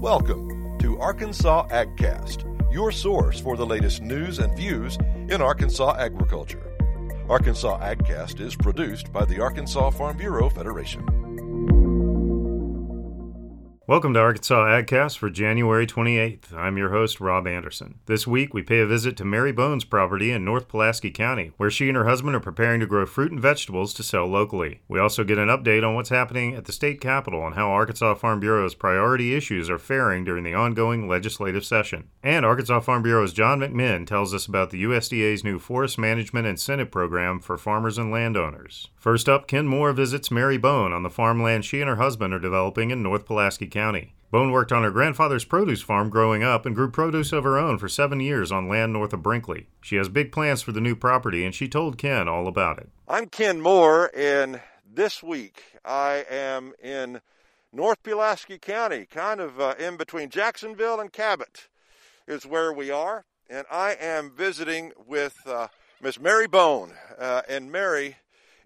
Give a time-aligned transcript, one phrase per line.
[0.00, 4.96] Welcome to Arkansas AgCast, your source for the latest news and views
[5.28, 6.72] in Arkansas agriculture.
[7.28, 11.04] Arkansas AgCast is produced by the Arkansas Farm Bureau Federation.
[13.88, 16.52] Welcome to Arkansas AgCast for January 28th.
[16.52, 18.00] I'm your host, Rob Anderson.
[18.04, 21.70] This week, we pay a visit to Mary Bone's property in North Pulaski County, where
[21.70, 24.82] she and her husband are preparing to grow fruit and vegetables to sell locally.
[24.88, 28.16] We also get an update on what's happening at the state capitol and how Arkansas
[28.16, 32.10] Farm Bureau's priority issues are faring during the ongoing legislative session.
[32.22, 36.90] And Arkansas Farm Bureau's John McMinn tells us about the USDA's new Forest Management Incentive
[36.90, 38.88] Program for farmers and landowners.
[38.96, 42.38] First up, Ken Moore visits Mary Bone on the farmland she and her husband are
[42.38, 43.77] developing in North Pulaski County.
[43.78, 44.12] County.
[44.32, 47.78] Bone worked on her grandfather's produce farm growing up and grew produce of her own
[47.78, 49.68] for seven years on land north of Brinkley.
[49.80, 52.88] She has big plans for the new property, and she told Ken all about it.
[53.06, 57.20] I'm Ken Moore, and this week I am in
[57.72, 61.68] North Pulaski County, kind of uh, in between Jacksonville and Cabot,
[62.26, 63.26] is where we are.
[63.48, 65.68] And I am visiting with uh,
[66.02, 66.94] Miss Mary Bone.
[67.16, 68.16] Uh, and Mary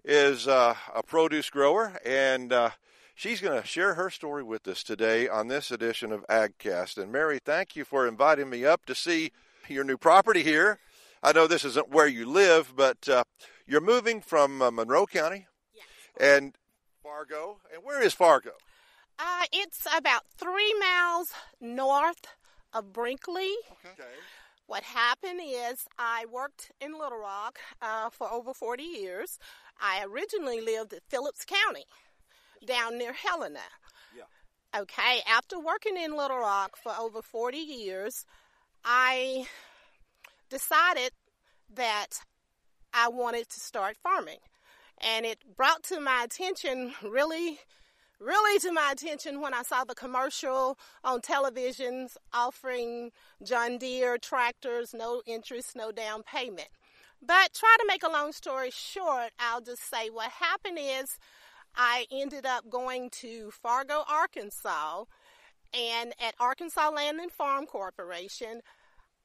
[0.03, 2.71] is uh, a produce grower, and uh,
[3.15, 6.97] She's going to share her story with us today on this edition of AgCast.
[6.97, 9.31] And Mary, thank you for inviting me up to see
[9.69, 10.79] your new property here.
[11.21, 13.23] I know this isn't where you live, but uh,
[13.67, 15.85] you're moving from uh, Monroe County yes.
[16.19, 16.55] and
[17.03, 17.59] Fargo.
[17.73, 18.51] And where is Fargo?
[19.19, 22.25] Uh, it's about three miles north
[22.73, 23.53] of Brinkley.
[23.85, 24.09] Okay.
[24.65, 29.37] What happened is I worked in Little Rock uh, for over 40 years.
[29.79, 31.85] I originally lived in Phillips County
[32.65, 33.59] down near Helena.
[34.15, 34.81] Yeah.
[34.81, 38.25] Okay, after working in Little Rock for over 40 years,
[38.83, 39.47] I
[40.49, 41.11] decided
[41.73, 42.23] that
[42.93, 44.39] I wanted to start farming.
[44.99, 47.59] And it brought to my attention really
[48.23, 53.11] really to my attention when I saw the commercial on televisions offering
[53.43, 56.69] John Deere tractors, no interest, no down payment.
[57.21, 61.17] But try to make a long story short, I'll just say what happened is
[61.75, 65.05] I ended up going to Fargo, Arkansas,
[65.73, 68.61] and at Arkansas Land and Farm Corporation,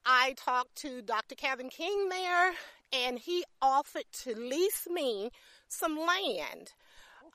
[0.06, 1.34] I talked to Dr.
[1.34, 2.52] Calvin King there,
[2.92, 5.30] and he offered to lease me
[5.68, 6.72] some land.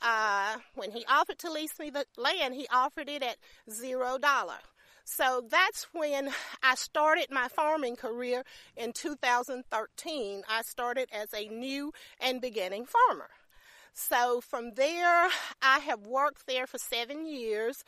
[0.01, 3.37] Uh, when he offered to lease me the land, he offered it at
[3.69, 4.59] zero dollar.
[5.05, 6.31] So that's when
[6.63, 8.43] I started my farming career
[8.75, 10.43] in 2013.
[10.49, 13.29] I started as a new and beginning farmer.
[13.93, 15.29] So from there,
[15.61, 17.83] I have worked there for seven years,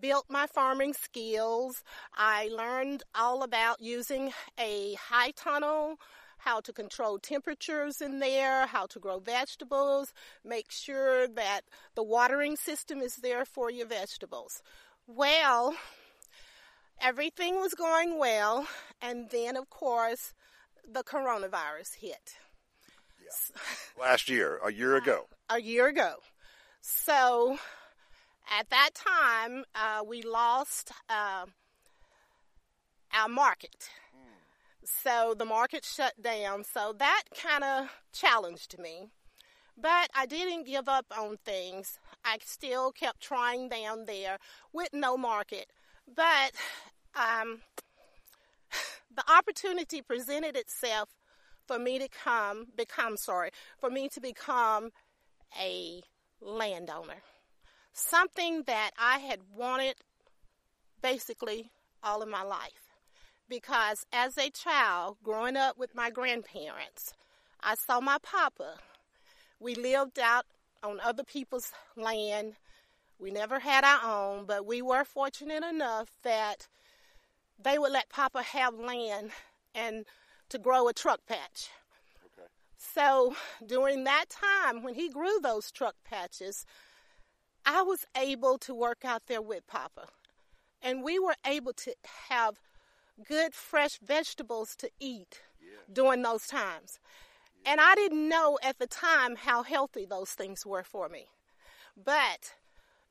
[0.00, 1.84] built my farming skills.
[2.14, 6.00] I learned all about using a high tunnel,
[6.38, 11.60] how to control temperatures in there, how to grow vegetables, make sure that
[11.94, 14.62] the watering system is there for your vegetables.
[15.06, 15.74] Well,
[17.02, 18.66] everything was going well,
[19.02, 20.32] and then, of course,
[20.90, 22.36] the coronavirus hit.
[23.30, 23.62] Yeah.
[24.02, 26.14] Last year, a year ago a year ago.
[26.80, 27.58] So
[28.58, 31.46] at that time, uh, we lost uh,
[33.12, 33.90] our market.
[34.82, 36.64] So the market shut down.
[36.64, 39.10] So that kind of challenged me.
[39.76, 41.98] But I didn't give up on things.
[42.24, 44.38] I still kept trying down there
[44.72, 45.66] with no market.
[46.06, 46.52] But
[47.14, 47.60] um,
[49.14, 51.08] the opportunity presented itself
[51.70, 54.90] for me to come, become sorry, for me to become
[55.56, 56.02] a
[56.40, 57.22] landowner.
[57.92, 59.94] Something that I had wanted
[61.00, 61.70] basically
[62.02, 62.90] all of my life.
[63.48, 67.12] Because as a child, growing up with my grandparents,
[67.62, 68.74] I saw my papa.
[69.60, 70.46] We lived out
[70.82, 72.54] on other people's land.
[73.20, 76.66] We never had our own, but we were fortunate enough that
[77.62, 79.30] they would let Papa have land
[79.72, 80.04] and
[80.50, 81.70] to grow a truck patch.
[82.76, 83.34] So
[83.66, 86.64] during that time, when he grew those truck patches,
[87.64, 90.06] I was able to work out there with Papa.
[90.82, 91.94] And we were able to
[92.30, 92.58] have
[93.28, 95.78] good, fresh vegetables to eat yeah.
[95.92, 96.98] during those times.
[97.64, 97.72] Yeah.
[97.72, 101.26] And I didn't know at the time how healthy those things were for me.
[102.02, 102.54] But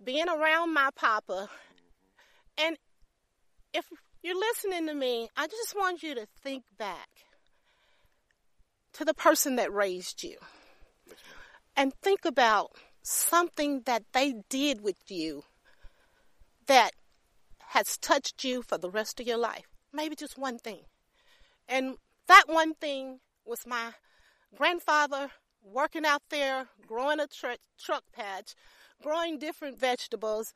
[0.03, 2.65] being around my Papa, mm-hmm.
[2.65, 2.77] and
[3.73, 3.85] if
[4.23, 7.09] you're listening to me, I just want you to think back
[8.99, 10.35] to the person that raised you
[11.73, 15.43] and think about something that they did with you
[16.67, 16.91] that
[17.69, 19.67] has touched you for the rest of your life.
[19.93, 20.81] Maybe just one thing.
[21.65, 21.95] And
[22.27, 23.93] that one thing was my
[24.53, 25.31] grandfather
[25.63, 28.53] working out there, growing a tr- truck patch,
[29.01, 30.53] growing different vegetables,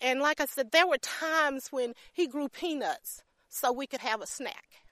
[0.00, 4.20] And like I said, there were times when he grew peanuts so we could have
[4.20, 4.82] a snack.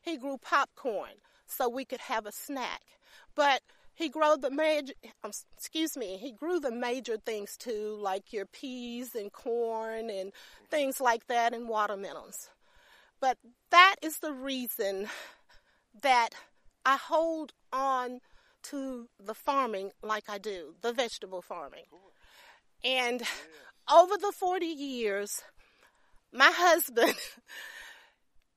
[0.00, 2.82] He grew popcorn so we could have a snack.
[3.34, 3.62] But
[3.94, 4.92] he grew the major,
[5.24, 10.32] um, excuse me, he grew the major things too, like your peas and corn and
[10.70, 12.50] things like that and watermelons.
[13.20, 13.38] But
[13.70, 15.08] that is the reason
[16.02, 16.30] that
[16.86, 18.20] I hold on
[18.64, 21.84] to the farming like I do, the vegetable farming.
[22.84, 23.22] And
[23.92, 25.42] over the 40 years,
[26.32, 27.16] my husband,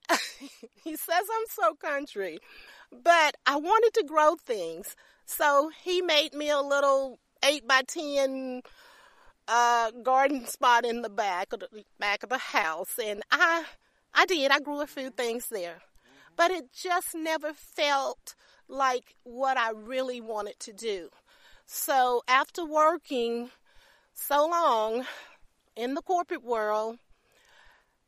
[0.84, 2.40] he says I'm so country,
[2.92, 4.96] but I wanted to grow things.
[5.26, 8.62] So he made me a little 8 by 10
[9.48, 13.66] uh, garden spot in the back of the back of the house, and I,
[14.14, 14.52] I did.
[14.52, 15.82] I grew a few things there,
[16.36, 18.36] but it just never felt
[18.68, 21.10] like what I really wanted to do.
[21.66, 23.50] So after working
[24.14, 25.06] so long
[25.76, 27.00] in the corporate world,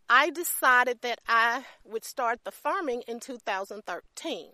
[0.10, 4.50] I decided that I would start the farming in 2013.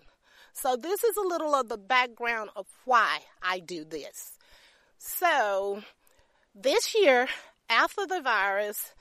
[0.53, 4.37] So this is a little of the background of why I do this.
[4.97, 5.83] So
[6.53, 7.27] this year,
[7.69, 8.93] after the virus,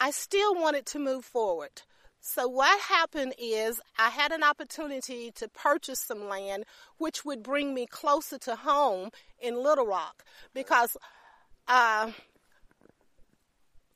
[0.00, 1.82] I still wanted to move forward.
[2.20, 6.64] So what happened is I had an opportunity to purchase some land
[6.98, 10.96] which would bring me closer to home in Little Rock because
[11.68, 12.10] uh,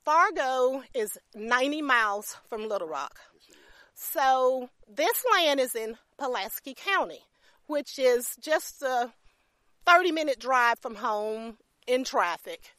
[0.04, 3.18] Fargo is 90 miles from Little Rock.
[4.02, 7.20] So this land is in Pulaski County,
[7.66, 9.12] which is just a
[9.86, 12.72] 30 minute drive from home in traffic,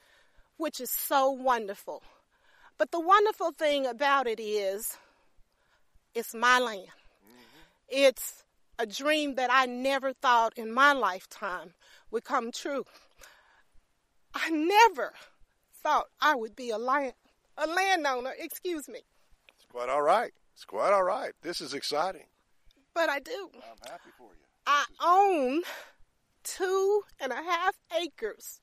[0.57, 2.01] which is so wonderful.
[2.79, 4.97] But the wonderful thing about it is
[6.15, 6.87] it's my land.
[6.89, 7.61] Mm-hmm.
[7.87, 8.43] It's
[8.79, 11.75] a dream that I never thought in my lifetime
[12.09, 12.83] would come true.
[14.33, 15.13] I never
[15.83, 17.13] thought I would be a land
[17.57, 19.01] a landowner, excuse me.
[19.55, 20.33] It's quite all right.
[20.53, 21.31] It's quite all right.
[21.41, 22.25] This is exciting.
[22.93, 23.49] But I do.
[23.55, 24.45] I'm happy for you.
[24.67, 25.61] I own
[26.43, 28.59] two and a half acres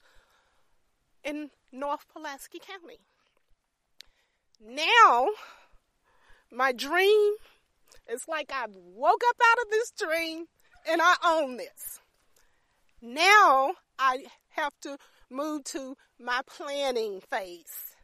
[1.25, 3.01] in North Pulaski County.
[4.61, 5.29] Now
[6.51, 7.35] my dream
[8.11, 10.47] is like I woke up out of this dream
[10.89, 12.01] and I own this.
[13.01, 14.99] Now I have to
[15.31, 17.97] move to my planning phase.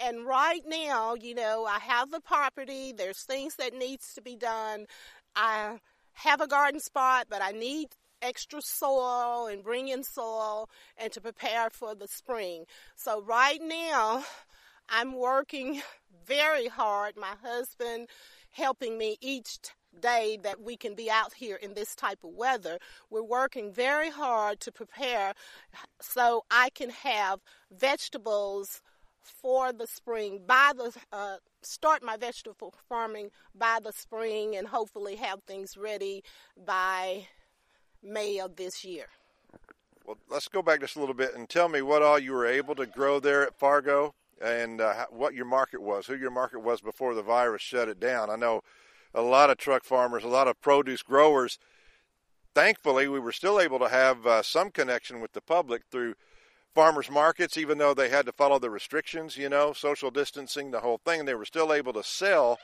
[0.00, 2.92] And right now, you know, I have the property.
[2.92, 4.86] There's things that needs to be done.
[5.34, 5.78] I
[6.12, 7.88] have a garden spot, but I need
[8.22, 12.64] extra soil and bring in soil and to prepare for the spring.
[12.96, 14.24] So right now,
[14.88, 15.82] I'm working
[16.26, 17.16] very hard.
[17.16, 18.08] My husband
[18.50, 19.58] helping me each
[20.00, 22.78] day that we can be out here in this type of weather.
[23.10, 25.34] We're working very hard to prepare
[26.00, 27.40] so I can have
[27.70, 28.80] vegetables
[29.28, 35.16] for the spring by the uh, start my vegetable farming by the spring and hopefully
[35.16, 36.22] have things ready
[36.66, 37.26] by
[38.02, 39.06] May of this year.
[40.04, 42.46] Well, let's go back just a little bit and tell me what all you were
[42.46, 46.60] able to grow there at Fargo and uh, what your market was, who your market
[46.60, 48.30] was before the virus shut it down.
[48.30, 48.62] I know
[49.14, 51.58] a lot of truck farmers, a lot of produce growers.
[52.54, 56.14] Thankfully, we were still able to have uh, some connection with the public through
[56.74, 60.80] farmers markets, even though they had to follow the restrictions, you know, social distancing, the
[60.80, 61.24] whole thing.
[61.24, 62.58] They were still able to sell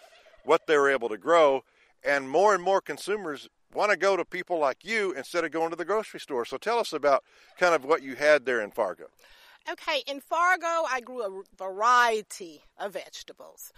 [0.45, 1.65] what they were able to grow.
[2.05, 5.71] And more and more consumers want to go to people like you instead of going
[5.71, 6.45] to the grocery store.
[6.45, 7.25] So tell us about
[7.59, 9.07] kind of what you had there in Fargo.
[9.71, 13.73] Okay, in Fargo, I grew a variety of vegetables.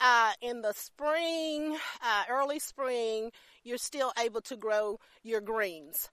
[0.00, 3.30] Uh, in the spring, uh, early spring,
[3.62, 6.10] you're still able to grow your greens.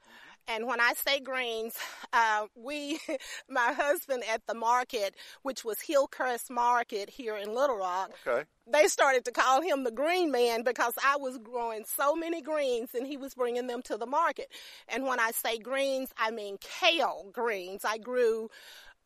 [0.53, 1.75] And when I say greens,
[2.13, 2.99] uh, we,
[3.49, 8.43] my husband at the market, which was Hillcrest Market here in Little Rock, okay.
[8.67, 12.89] they started to call him the green man because I was growing so many greens
[12.93, 14.51] and he was bringing them to the market.
[14.87, 17.85] And when I say greens, I mean kale greens.
[17.85, 18.49] I grew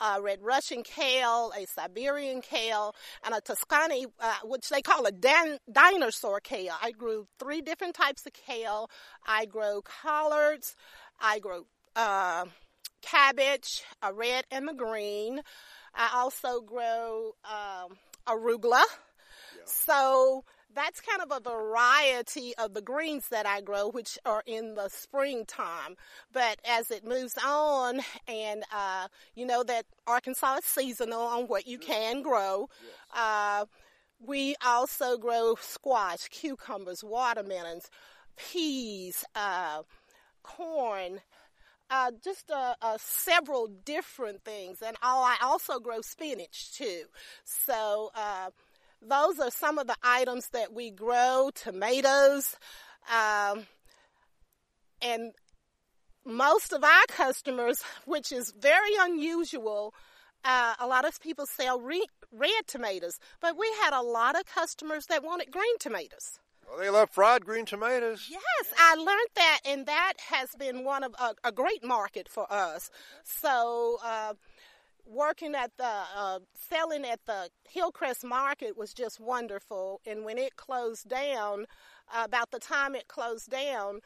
[0.01, 5.11] a red Russian kale, a Siberian kale, and a Tuscany, uh, which they call a
[5.11, 6.73] dan- dinosaur kale.
[6.81, 8.89] I grew three different types of kale.
[9.25, 10.75] I grow collards.
[11.19, 12.45] I grow uh,
[13.01, 15.41] cabbage, a red and a green.
[15.93, 18.83] I also grow um, arugula.
[18.83, 19.63] Yeah.
[19.65, 20.43] So
[20.75, 24.89] that's kind of a variety of the greens that I grow, which are in the
[24.89, 25.95] springtime.
[26.33, 31.65] But as it moves on, and uh, you know that Arkansas is seasonal on what
[31.65, 32.69] you can grow.
[32.83, 33.21] Yes.
[33.21, 33.65] Uh,
[34.19, 37.89] we also grow squash, cucumbers, watermelons,
[38.37, 39.83] peas, uh,
[40.45, 41.21] corn,
[41.89, 47.03] uh, just uh, uh, several different things, and oh, I also grow spinach too.
[47.43, 48.51] So uh,
[49.01, 51.51] those are some of the items that we grow.
[51.53, 52.55] Tomatoes,
[53.11, 53.65] um,
[55.01, 55.33] and
[56.25, 59.93] most of our customers, which is very unusual.
[60.43, 64.45] Uh, a lot of people sell re- red tomatoes, but we had a lot of
[64.45, 66.39] customers that wanted green tomatoes.
[66.67, 68.27] Well, they love fried green tomatoes.
[68.29, 72.51] Yes, I learned that, and that has been one of a, a great market for
[72.51, 72.89] us.
[73.23, 74.33] So, uh,
[75.05, 80.01] working at the uh, selling at the Hillcrest Market was just wonderful.
[80.05, 81.65] And when it closed down,
[82.13, 83.99] uh, about the time it closed down,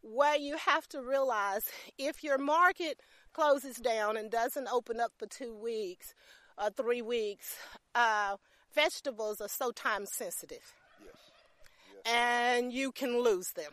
[0.00, 1.62] what you have to realize
[1.98, 3.00] if your market
[3.32, 6.14] closes down and doesn't open up for two weeks
[6.56, 7.56] or three weeks,
[7.94, 8.36] uh,
[8.74, 10.74] vegetables are so time sensitive
[12.06, 13.72] and you can lose them.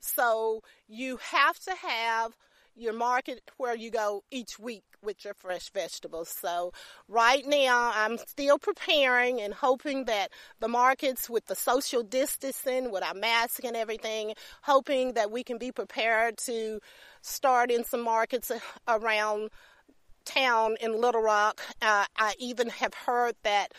[0.00, 2.36] So you have to have
[2.78, 6.28] your market where you go each week with your fresh vegetables.
[6.28, 6.72] So
[7.08, 13.02] right now I'm still preparing and hoping that the markets with the social distancing, with
[13.02, 16.80] our mask and everything, hoping that we can be prepared to
[17.20, 18.52] start in some markets
[18.86, 19.50] around
[20.24, 21.60] town in Little Rock.
[21.82, 23.72] Uh, I even have heard that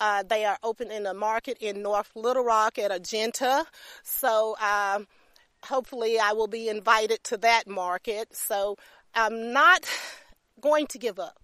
[0.00, 3.66] uh, they are opening a market in North Little Rock at Argenta.
[4.02, 5.06] So um,
[5.62, 8.34] hopefully I will be invited to that market.
[8.34, 8.76] So
[9.14, 9.86] I'm not
[10.60, 11.38] going to give up.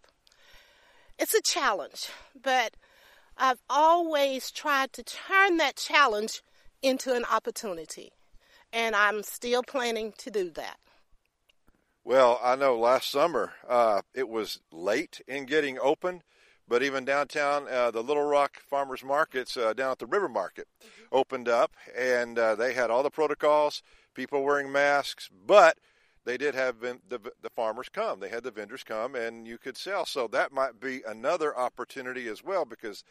[1.19, 2.09] It's a challenge,
[2.43, 2.75] but
[3.37, 6.43] I've always tried to turn that challenge
[6.83, 8.13] into an opportunity.
[8.73, 10.79] And I'm still planning to do that.
[12.05, 16.23] Well, I know last summer uh, it was late in getting open
[16.69, 20.67] but even downtown, uh, the Little Rock Farmers Markets uh, down at the River Market
[20.81, 21.05] mm-hmm.
[21.13, 23.83] opened up, and uh, they had all the protocols,
[24.15, 25.79] people wearing masks, but
[26.25, 28.19] they did have the, the farmers come.
[28.19, 30.05] They had the vendors come, and you could sell.
[30.05, 33.05] So that might be another opportunity as well because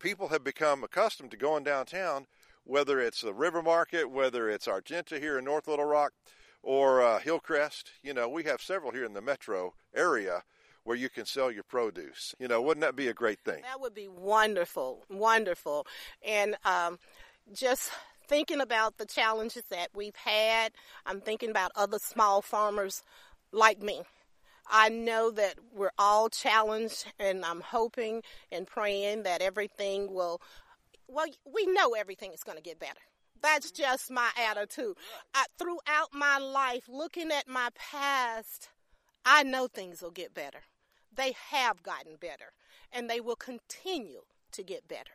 [0.00, 2.26] people have become accustomed to going downtown,
[2.64, 6.12] whether it's the River Market, whether it's Argenta here in North Little Rock,
[6.62, 7.92] or uh, Hillcrest.
[8.02, 10.42] You know, we have several here in the metro area
[10.86, 12.32] where you can sell your produce.
[12.38, 13.62] You know, wouldn't that be a great thing?
[13.62, 15.84] That would be wonderful, wonderful.
[16.24, 17.00] And um,
[17.52, 17.90] just
[18.28, 20.70] thinking about the challenges that we've had,
[21.04, 23.02] I'm thinking about other small farmers
[23.50, 24.02] like me.
[24.70, 30.40] I know that we're all challenged, and I'm hoping and praying that everything will.
[31.08, 33.00] Well, we know everything is going to get better.
[33.42, 34.96] That's just my attitude.
[35.34, 38.68] I, throughout my life, looking at my past,
[39.24, 40.60] I know things will get better.
[41.16, 42.52] They have gotten better
[42.92, 45.12] and they will continue to get better.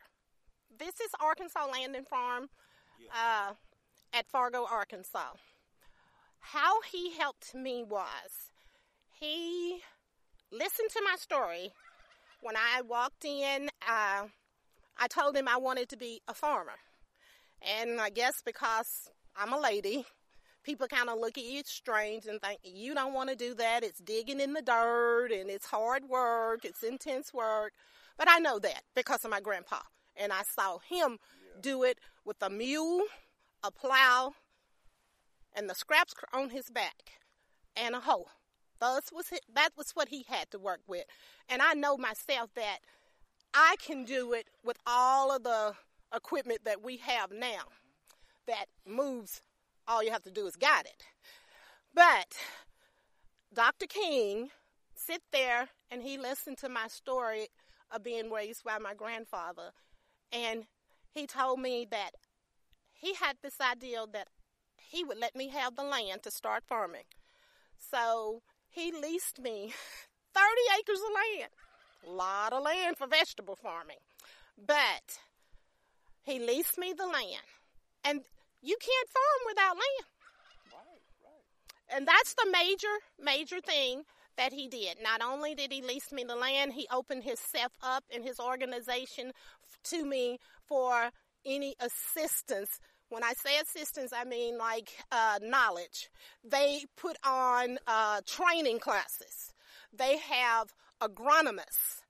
[0.76, 2.48] This is Arkansas Land and Farm
[3.14, 3.52] uh,
[4.12, 5.34] at Fargo, Arkansas.
[6.40, 8.50] How he helped me was
[9.18, 9.80] he
[10.50, 11.72] listened to my story.
[12.40, 14.26] When I walked in, uh,
[14.98, 16.78] I told him I wanted to be a farmer.
[17.80, 20.04] And I guess because I'm a lady,
[20.62, 23.82] people kind of look at you strange and think you don't want to do that.
[23.82, 27.72] It's digging in the dirt and it's hard work, it's intense work.
[28.16, 29.78] But I know that because of my grandpa.
[30.16, 31.60] And I saw him yeah.
[31.60, 33.04] do it with a mule,
[33.64, 34.34] a plow,
[35.54, 37.12] and the scraps on his back,
[37.76, 38.26] and a hoe.
[38.80, 41.04] That was, that was what he had to work with.
[41.48, 42.78] And I know myself that
[43.54, 45.74] I can do it with all of the
[46.14, 47.64] equipment that we have now
[48.46, 49.40] that moves
[49.86, 51.02] all you have to do is guide it.
[51.94, 52.36] But
[53.52, 53.86] Dr.
[53.86, 54.50] King
[54.94, 57.48] sit there and he listened to my story
[57.90, 59.72] of being raised by my grandfather
[60.32, 60.64] and
[61.10, 62.12] he told me that
[62.92, 64.28] he had this idea that
[64.76, 67.04] he would let me have the land to start farming.
[67.78, 69.72] So he leased me
[70.34, 70.46] 30
[70.78, 71.50] acres of land.
[72.06, 73.98] A lot of land for vegetable farming.
[74.56, 75.18] But
[76.22, 77.44] he leased me the land.
[78.04, 78.22] And
[78.62, 80.06] you can't farm without land.
[80.72, 81.96] Right, right.
[81.96, 84.04] And that's the major, major thing
[84.36, 84.96] that he did.
[85.02, 89.32] Not only did he lease me the land, he opened himself up and his organization
[89.84, 91.10] to me for
[91.44, 92.80] any assistance.
[93.08, 96.08] When I say assistance, I mean like uh, knowledge.
[96.42, 99.52] They put on uh, training classes.
[99.92, 102.00] They have agronomists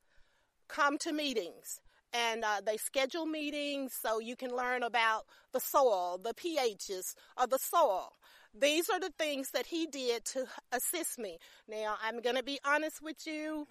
[0.68, 1.81] come to meetings
[2.12, 7.50] and uh, they schedule meetings so you can learn about the soil, the pHs of
[7.50, 8.12] the soil.
[8.58, 11.38] These are the things that he did to assist me.
[11.68, 13.66] Now, I'm going to be honest with you.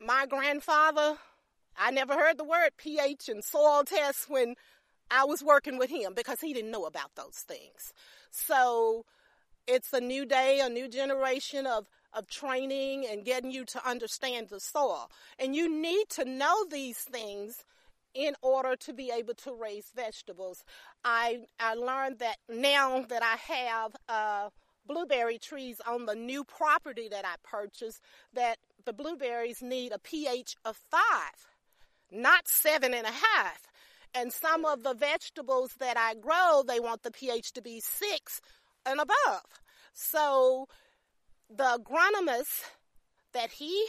[0.00, 1.16] My grandfather,
[1.76, 4.54] I never heard the word pH and soil tests when
[5.10, 7.92] I was working with him because he didn't know about those things.
[8.30, 9.04] So
[9.66, 14.48] it's a new day, a new generation of of training and getting you to understand
[14.48, 15.10] the soil.
[15.38, 17.64] And you need to know these things
[18.14, 20.64] in order to be able to raise vegetables.
[21.04, 24.50] I I learned that now that I have uh,
[24.86, 28.00] blueberry trees on the new property that I purchased,
[28.34, 31.48] that the blueberries need a pH of five,
[32.10, 33.66] not seven and a half.
[34.12, 38.40] And some of the vegetables that I grow, they want the pH to be six
[38.84, 39.44] and above.
[39.92, 40.66] So
[41.54, 42.64] the agronomist
[43.32, 43.86] that he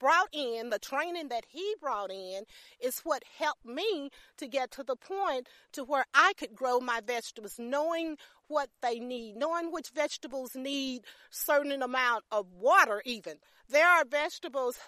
[0.00, 2.42] brought in, the training that he brought in,
[2.82, 7.00] is what helped me to get to the point to where I could grow my
[7.06, 8.16] vegetables, knowing
[8.48, 13.02] what they need, knowing which vegetables need certain amount of water.
[13.04, 13.34] Even
[13.68, 14.78] there are vegetables,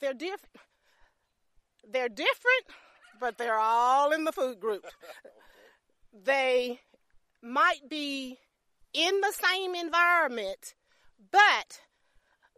[0.00, 0.56] they're different.
[1.90, 2.64] They're different,
[3.18, 4.84] but they're all in the food group.
[6.12, 6.80] They
[7.42, 8.38] might be
[8.92, 10.74] in the same environment,
[11.30, 11.80] but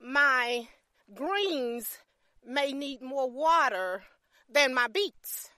[0.00, 0.68] my
[1.14, 1.98] greens
[2.46, 4.02] may need more water
[4.50, 5.50] than my beets.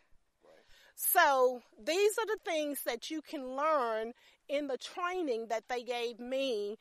[0.95, 4.13] So these are the things that you can learn
[4.49, 6.79] in the training that they gave me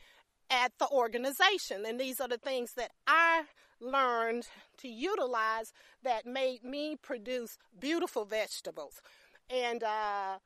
[0.50, 1.86] at the organization.
[1.86, 3.44] And these are the things that I
[3.82, 9.02] learned to utilize that made me produce beautiful vegetables.
[9.50, 10.38] And uh,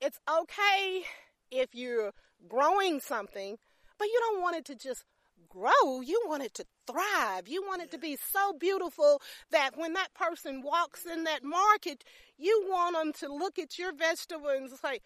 [0.00, 1.04] it's okay
[1.50, 2.12] if you're
[2.48, 3.58] growing something,
[4.04, 5.02] but you don't want it to just
[5.48, 6.02] grow.
[6.02, 7.48] You want it to thrive.
[7.48, 12.04] You want it to be so beautiful that when that person walks in that market,
[12.36, 15.00] you want them to look at your vegetable and say,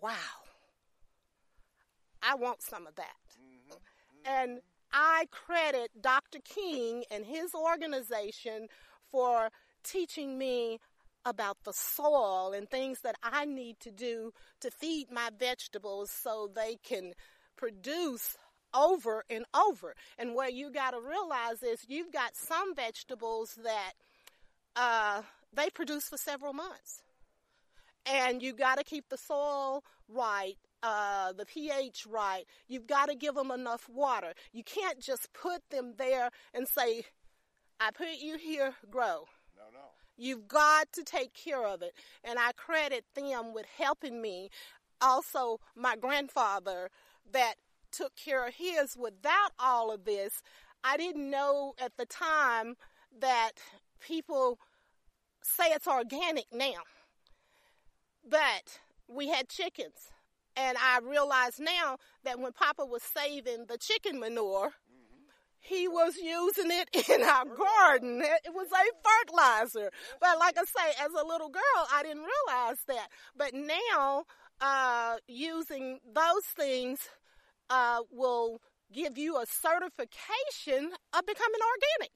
[0.00, 0.14] wow,
[2.22, 3.04] I want some of that.
[3.38, 3.74] Mm-hmm.
[3.74, 4.42] Mm-hmm.
[4.42, 6.38] And I credit Dr.
[6.42, 8.68] King and his organization
[9.10, 9.50] for
[9.84, 10.78] teaching me
[11.26, 16.48] about the soil and things that I need to do to feed my vegetables so
[16.54, 17.12] they can
[17.60, 18.38] produce
[18.72, 19.94] over and over.
[20.18, 23.92] And what you got to realize is you've got some vegetables that
[24.76, 27.02] uh, they produce for several months.
[28.06, 32.44] And you got to keep the soil right, uh, the pH right.
[32.66, 34.32] You've got to give them enough water.
[34.52, 37.04] You can't just put them there and say,
[37.78, 39.26] I put you here, grow.
[39.54, 39.86] No, no.
[40.16, 41.92] You've got to take care of it.
[42.24, 44.48] And I credit them with helping me.
[45.02, 46.90] Also, my grandfather
[47.32, 47.54] that
[47.92, 50.42] took care of his without all of this.
[50.82, 52.76] I didn't know at the time
[53.20, 53.52] that
[54.00, 54.58] people
[55.42, 56.82] say it's organic now.
[58.28, 60.10] But we had chickens.
[60.56, 64.72] And I realize now that when Papa was saving the chicken manure,
[65.60, 68.22] he was using it in our garden.
[68.22, 69.90] It was a fertilizer.
[70.20, 73.08] But like I say, as a little girl, I didn't realize that.
[73.36, 74.24] But now,
[74.60, 77.00] uh, using those things
[77.70, 78.60] uh, will
[78.92, 82.12] give you a certification of becoming organic.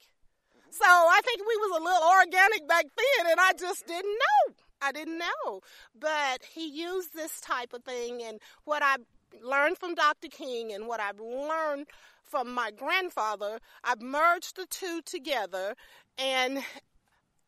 [0.69, 4.55] So I think we was a little organic back then, and I just didn't know.
[4.81, 5.61] I didn't know.
[5.97, 8.97] But he used this type of thing, and what I
[9.41, 10.27] learned from Dr.
[10.27, 11.87] King and what I've learned
[12.23, 15.75] from my grandfather, I've merged the two together,
[16.17, 16.63] and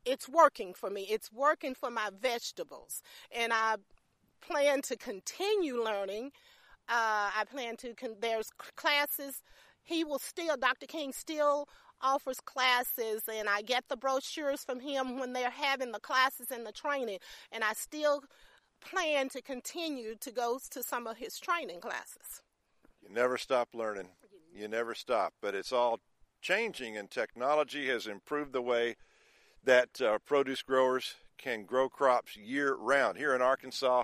[0.06, 1.08] it's working for me.
[1.10, 3.02] It's working for my vegetables,
[3.36, 3.76] and I
[4.39, 6.32] plan to continue learning
[6.89, 9.41] uh, I plan to, con- there's classes.
[9.84, 10.86] He will still, Dr.
[10.86, 11.67] King still
[12.02, 16.65] offers classes, and I get the brochures from him when they're having the classes and
[16.65, 17.19] the training.
[17.52, 18.23] And I still
[18.82, 22.41] plan to continue to go to some of his training classes.
[23.02, 24.10] You never stop learning.
[24.54, 25.34] You never stop.
[25.41, 26.00] But it's all
[26.41, 28.95] changing, and technology has improved the way
[29.63, 33.17] that uh, produce growers can grow crops year round.
[33.17, 34.04] Here in Arkansas,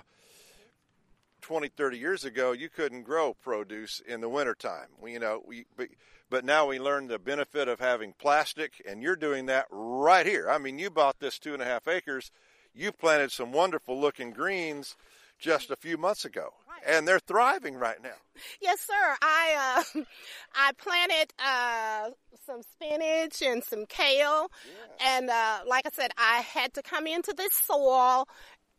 [1.44, 4.88] 20, 30 years ago, you couldn't grow produce in the wintertime.
[4.98, 5.88] We, you know, we, but,
[6.30, 10.48] but now we learn the benefit of having plastic, and you're doing that right here.
[10.48, 12.30] I mean, you bought this two and a half acres.
[12.72, 14.96] You planted some wonderful looking greens
[15.38, 16.54] just a few months ago,
[16.86, 18.16] and they're thriving right now.
[18.62, 19.16] Yes, sir.
[19.20, 20.00] I uh,
[20.54, 22.10] I planted uh,
[22.46, 25.18] some spinach and some kale, yeah.
[25.18, 28.26] and uh, like I said, I had to come into this soil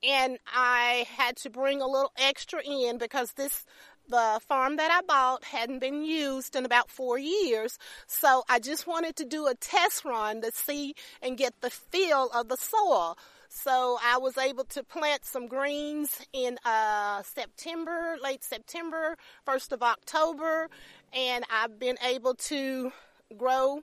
[0.05, 3.65] and I had to bring a little extra in because this
[4.07, 7.79] the farm that I bought hadn't been used in about four years.
[8.05, 12.29] So I just wanted to do a test run to see and get the feel
[12.33, 13.17] of the soil.
[13.49, 19.81] So I was able to plant some greens in uh, September, late September, 1st of
[19.81, 20.69] October,
[21.13, 22.91] and I've been able to
[23.37, 23.81] grow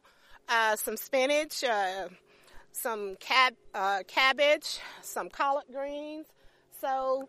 [0.48, 2.08] uh, some spinach, uh,
[2.72, 6.26] some cab, uh, cabbage, some collard greens.
[6.80, 7.28] So,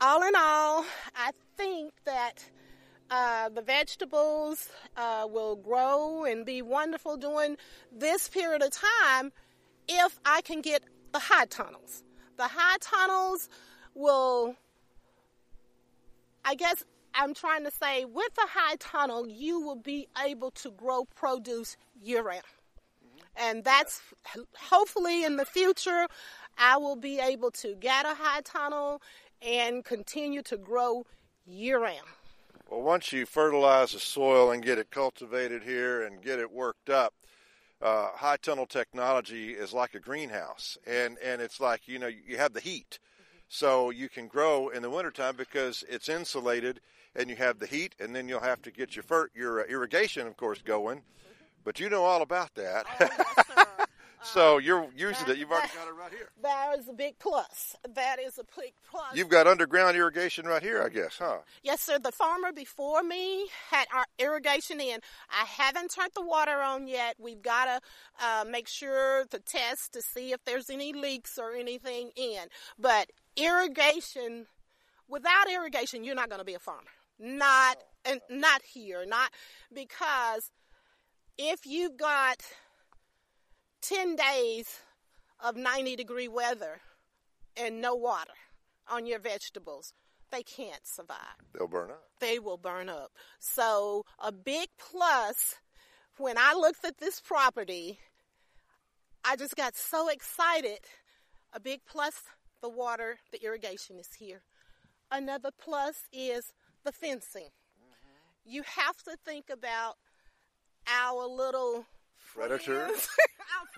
[0.00, 0.84] all in all,
[1.16, 2.44] I think that
[3.10, 7.56] uh, the vegetables uh, will grow and be wonderful during
[7.90, 9.32] this period of time
[9.88, 12.04] if I can get the high tunnels.
[12.36, 13.48] The high tunnels
[13.94, 14.56] will,
[16.44, 16.84] I guess
[17.14, 21.76] I'm trying to say, with the high tunnel, you will be able to grow produce
[22.00, 22.42] year round.
[23.36, 24.00] And that's
[24.56, 26.06] hopefully in the future,
[26.58, 29.00] I will be able to get a high tunnel
[29.40, 31.04] and continue to grow
[31.46, 32.06] year round.
[32.70, 36.88] Well, once you fertilize the soil and get it cultivated here and get it worked
[36.88, 37.14] up,
[37.82, 42.36] uh, high tunnel technology is like a greenhouse, and and it's like you know you
[42.36, 43.00] have the heat,
[43.48, 46.80] so you can grow in the wintertime because it's insulated
[47.14, 50.26] and you have the heat, and then you'll have to get your fer- your irrigation,
[50.26, 51.02] of course, going.
[51.64, 52.86] But you know all about that.
[53.00, 53.86] Oh, yes,
[54.22, 55.38] so you're using it.
[55.38, 56.30] You've already got it right here.
[56.42, 57.76] That is a big plus.
[57.94, 59.14] That is a big plus.
[59.14, 61.38] You've got underground irrigation right here, I guess, huh?
[61.62, 61.98] Yes, sir.
[61.98, 65.00] The farmer before me had our irrigation in.
[65.30, 67.16] I haven't turned the water on yet.
[67.18, 71.54] We've got to uh, make sure to test to see if there's any leaks or
[71.54, 72.44] anything in.
[72.78, 74.46] But irrigation,
[75.08, 76.90] without irrigation, you're not going to be a farmer.
[77.18, 79.04] Not and not here.
[79.06, 79.30] Not
[79.72, 80.50] because
[81.38, 82.42] if you've got
[83.82, 84.80] 10 days
[85.40, 86.80] of 90 degree weather
[87.56, 88.32] and no water
[88.90, 89.92] on your vegetables,
[90.30, 91.18] they can't survive.
[91.52, 92.04] They'll burn up.
[92.20, 93.12] They will burn up.
[93.38, 95.56] So, a big plus
[96.18, 97.98] when I looked at this property,
[99.24, 100.78] I just got so excited.
[101.52, 102.14] A big plus
[102.62, 104.42] the water, the irrigation is here.
[105.10, 106.52] Another plus is
[106.84, 107.42] the fencing.
[107.42, 108.50] Mm-hmm.
[108.50, 109.96] You have to think about
[110.86, 111.86] our little
[112.34, 112.86] predator.
[112.86, 113.08] friends.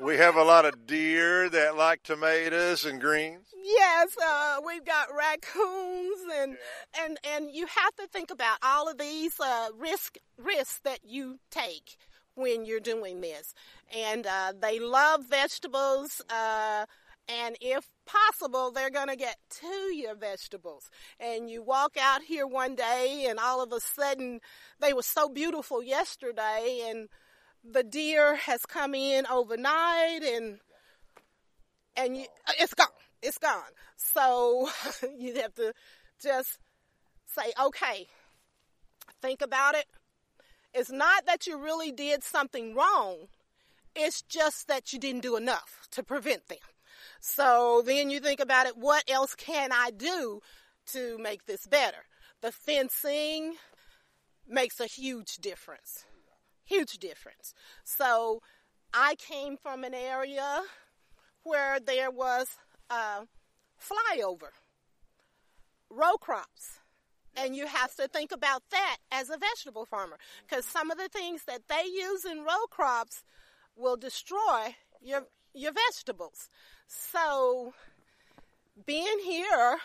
[0.01, 3.47] We have a lot of deer that like tomatoes and greens.
[3.63, 6.57] Yes, uh, we've got raccoons, and
[7.01, 11.39] and and you have to think about all of these uh, risk risks that you
[11.51, 11.97] take
[12.35, 13.55] when you're doing this.
[13.97, 16.87] And uh, they love vegetables, uh,
[17.29, 20.91] and if possible, they're going to get to your vegetables.
[21.19, 24.41] And you walk out here one day, and all of a sudden,
[24.81, 27.09] they were so beautiful yesterday, and
[27.65, 30.59] the deer has come in overnight and
[31.97, 32.27] and you,
[32.59, 32.89] it's gone.
[33.23, 33.63] It's gone.
[33.97, 34.69] So
[35.19, 35.73] you have to
[36.21, 36.59] just
[37.27, 38.09] say, okay,
[39.23, 39.87] think about it.
[40.75, 43.29] It's not that you really did something wrong.
[43.95, 46.59] It's just that you didn't do enough to prevent them.
[47.27, 50.43] So then you think about it, what else can I do
[50.89, 52.05] to make this better?
[52.43, 53.55] The fencing
[54.47, 56.05] makes a huge difference.
[56.67, 57.55] Huge difference.
[57.83, 58.43] So
[58.93, 60.61] I came from an area
[61.45, 62.59] where there was
[62.91, 63.23] a
[63.81, 64.53] flyover,
[65.89, 66.81] row crops.
[67.35, 71.09] And you have to think about that as a vegetable farmer because some of the
[71.09, 73.25] things that they use in row crops
[73.75, 75.25] will destroy your
[75.55, 76.49] your vegetables.
[76.87, 77.73] So
[78.87, 79.79] being here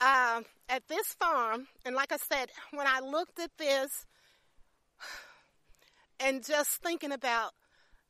[0.00, 4.06] um, at this farm, and like I said, when I looked at this
[6.20, 7.52] and just thinking about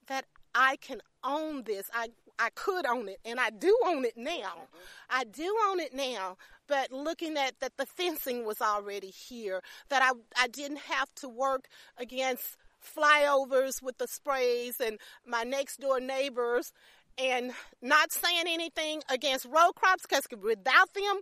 [0.07, 0.24] that
[0.55, 1.90] I can own this.
[1.94, 4.68] I I could own it and I do own it now.
[5.11, 6.37] I do own it now,
[6.68, 11.29] but looking at that the fencing was already here, that I I didn't have to
[11.29, 16.72] work against flyovers with the sprays and my next door neighbors
[17.16, 21.20] and not saying anything against row crops because without them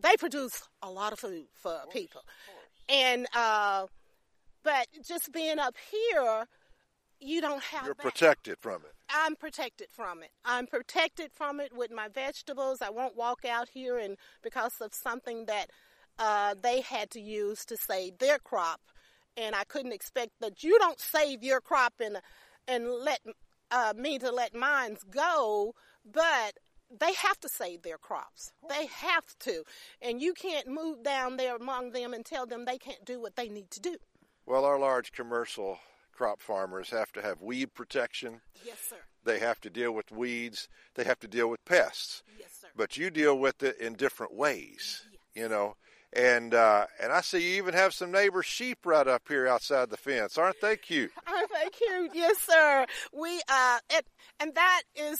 [0.00, 2.22] they produce a lot of food for people.
[2.88, 3.86] And uh
[4.62, 6.46] but just being up here,
[7.20, 7.84] you don't have.
[7.84, 8.02] You're that.
[8.02, 8.92] protected from it.
[9.10, 10.30] I'm protected from it.
[10.44, 12.80] I'm protected from it with my vegetables.
[12.80, 15.66] I won't walk out here and because of something that
[16.18, 18.80] uh, they had to use to save their crop,
[19.36, 22.18] and I couldn't expect that you don't save your crop and
[22.68, 23.20] and let
[23.70, 26.58] uh, me to let mine go, but
[27.00, 28.52] they have to save their crops.
[28.68, 29.64] They have to,
[30.00, 33.34] and you can't move down there among them and tell them they can't do what
[33.36, 33.96] they need to do.
[34.46, 35.78] Well, our large commercial
[36.12, 38.40] crop farmers have to have weed protection.
[38.64, 38.96] Yes, sir.
[39.24, 40.68] They have to deal with weeds.
[40.94, 42.22] They have to deal with pests.
[42.38, 42.68] Yes, sir.
[42.76, 45.20] But you deal with it in different ways, Yes.
[45.34, 45.76] you know.
[46.14, 49.88] And uh, and I see you even have some neighbor sheep right up here outside
[49.88, 50.36] the fence.
[50.36, 51.10] Aren't they cute?
[51.26, 52.10] Aren't they cute?
[52.14, 52.86] Yes, sir.
[53.14, 54.06] We uh, it,
[54.38, 55.18] and that is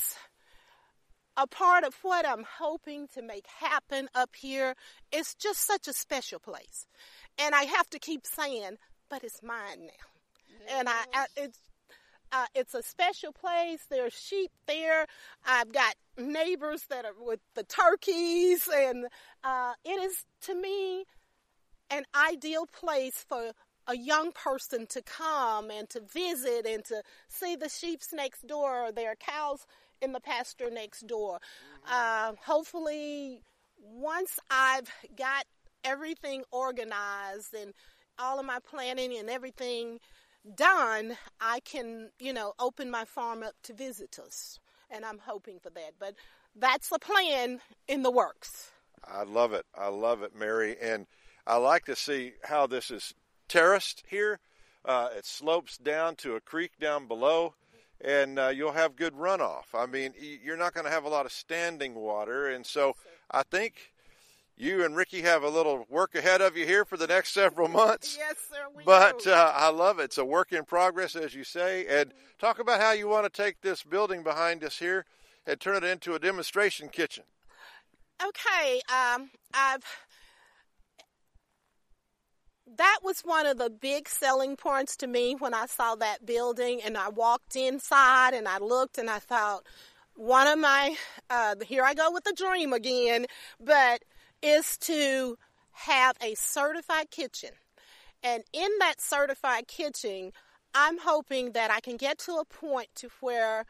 [1.38, 4.74] a part of what I'm hoping to make happen up here.
[5.10, 6.86] It's just such a special place,
[7.38, 8.76] and I have to keep saying,
[9.08, 11.58] but it's mine now, and I, I it's.
[12.32, 13.80] Uh, it's a special place.
[13.90, 15.06] There's sheep there.
[15.44, 19.06] I've got neighbors that are with the turkeys, and
[19.44, 21.04] uh, it is to me
[21.90, 23.52] an ideal place for
[23.86, 28.86] a young person to come and to visit and to see the sheep's next door
[28.86, 29.66] or their cows
[30.00, 31.38] in the pasture next door.
[31.86, 33.40] Uh, hopefully,
[33.78, 35.44] once I've got
[35.84, 37.74] everything organized and
[38.18, 39.98] all of my planning and everything
[40.54, 44.58] done, I can, you know, open my farm up to visitors.
[44.90, 45.92] And I'm hoping for that.
[45.98, 46.14] But
[46.54, 48.70] that's the plan in the works.
[49.04, 49.64] I love it.
[49.74, 50.76] I love it, Mary.
[50.80, 51.06] And
[51.46, 53.14] I like to see how this is
[53.48, 54.38] terraced here.
[54.84, 57.54] Uh, it slopes down to a creek down below,
[58.00, 59.74] and uh, you'll have good runoff.
[59.74, 62.48] I mean, you're not going to have a lot of standing water.
[62.48, 62.94] And so
[63.30, 63.91] I think
[64.56, 67.68] you and Ricky have a little work ahead of you here for the next several
[67.68, 68.18] months.
[68.28, 68.82] Yes, sir.
[68.84, 70.04] but uh, I love it.
[70.04, 71.86] It's a work in progress, as you say.
[71.86, 75.04] And talk about how you want to take this building behind us here
[75.46, 77.24] and turn it into a demonstration kitchen.
[78.22, 79.82] Okay, um, I've
[82.76, 86.80] that was one of the big selling points to me when I saw that building
[86.82, 89.66] and I walked inside and I looked and I thought,
[90.14, 90.96] one of my,
[91.30, 93.26] uh, here I go with the dream again,
[93.60, 94.02] but
[94.42, 95.36] is to
[95.72, 97.50] have a certified kitchen.
[98.22, 100.32] And in that certified kitchen,
[100.74, 103.64] I'm hoping that I can get to a point to where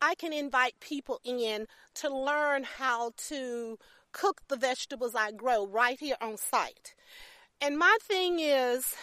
[0.00, 3.78] I can invite people in to learn how to
[4.12, 6.94] cook the vegetables I grow right here on site.
[7.60, 8.94] And my thing is,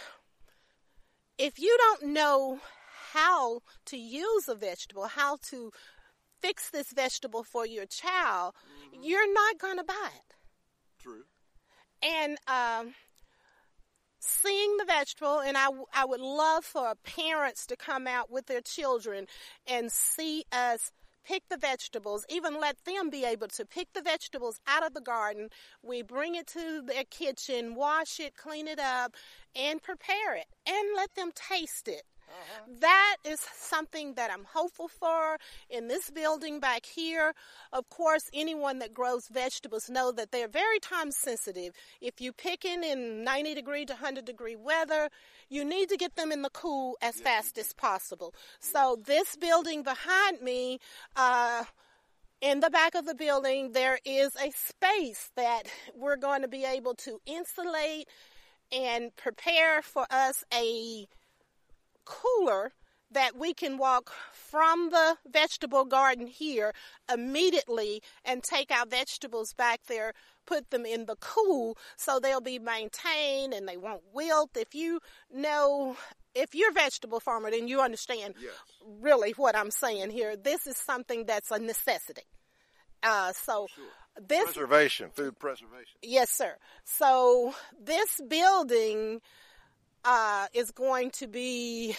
[1.38, 2.60] if you don't know
[3.12, 5.70] how to use a vegetable, how to
[6.40, 9.02] fix this vegetable for your child, mm-hmm.
[9.02, 10.25] you're not going to buy it.
[11.06, 11.22] True.
[12.02, 12.94] And um,
[14.18, 18.60] seeing the vegetable, and I, I would love for parents to come out with their
[18.60, 19.26] children
[19.68, 20.90] and see us
[21.24, 25.00] pick the vegetables, even let them be able to pick the vegetables out of the
[25.00, 25.48] garden.
[25.80, 29.14] We bring it to their kitchen, wash it, clean it up,
[29.54, 32.02] and prepare it, and let them taste it.
[32.28, 32.62] Uh-huh.
[32.80, 35.38] That is something that I'm hopeful for
[35.70, 37.32] in this building back here.
[37.72, 41.72] Of course, anyone that grows vegetables know that they're very time sensitive.
[42.00, 45.08] If you're picking in 90 degree to 100 degree weather,
[45.48, 48.34] you need to get them in the cool as fast as possible.
[48.60, 50.80] So this building behind me,
[51.14, 51.64] uh,
[52.40, 55.62] in the back of the building, there is a space that
[55.94, 58.08] we're going to be able to insulate
[58.70, 61.06] and prepare for us a
[62.06, 62.72] cooler
[63.10, 66.72] that we can walk from the vegetable garden here
[67.12, 70.12] immediately and take our vegetables back there,
[70.44, 74.50] put them in the cool so they'll be maintained and they won't wilt.
[74.56, 75.00] If you
[75.32, 75.96] know,
[76.34, 78.52] if you're a vegetable farmer, then you understand yes.
[79.00, 80.36] really what I'm saying here.
[80.36, 82.22] This is something that's a necessity.
[83.02, 83.84] Uh, so sure.
[84.26, 85.96] this preservation, food preservation.
[86.02, 86.56] Yes, sir.
[86.84, 89.20] So this building
[90.06, 91.96] uh, is going to be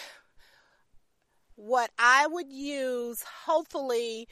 [1.54, 4.26] what I would use, hopefully,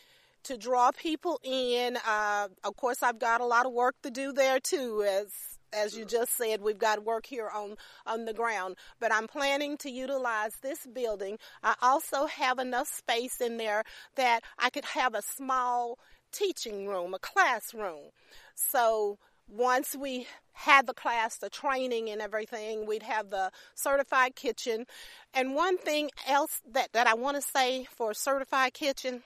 [0.45, 1.99] to draw people in.
[2.07, 5.29] Uh, of course, I've got a lot of work to do there too, as
[5.73, 9.77] as you just said, we've got work here on, on the ground, but I'm planning
[9.79, 11.39] to utilize this building.
[11.63, 13.83] I also have enough space in there
[14.15, 15.99] that I could have a small
[16.33, 18.11] teaching room, a classroom.
[18.55, 24.87] So once we had the class, the training and everything, we'd have the certified kitchen.
[25.35, 29.23] And one thing else that, that I want to say for certified kitchen,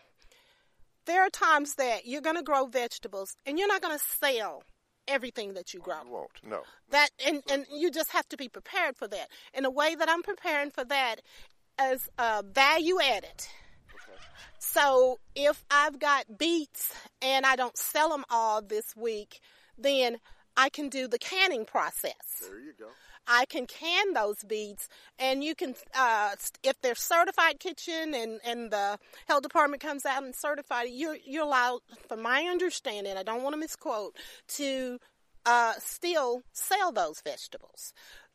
[1.07, 4.65] there are times that you're going to grow vegetables and you're not going to sell
[5.09, 6.03] everything that you grow.
[6.05, 6.63] You won't, no.
[6.91, 9.29] That and, and you just have to be prepared for that.
[9.55, 11.17] And the way that I'm preparing for that
[11.81, 13.47] is uh, value added.
[14.59, 19.41] So if I've got beets and I don't sell them all this week,
[19.83, 20.19] then
[20.57, 22.43] I can do the canning process.
[22.43, 22.89] There you go.
[23.27, 24.89] I can can those beads,
[25.19, 30.25] and you can, uh, if they're certified kitchen and, and the health department comes out
[30.25, 34.17] and certified, you're, you're allowed, from my understanding, I don't want to misquote,
[34.57, 34.99] to
[35.47, 37.93] uh, still sell those vegetables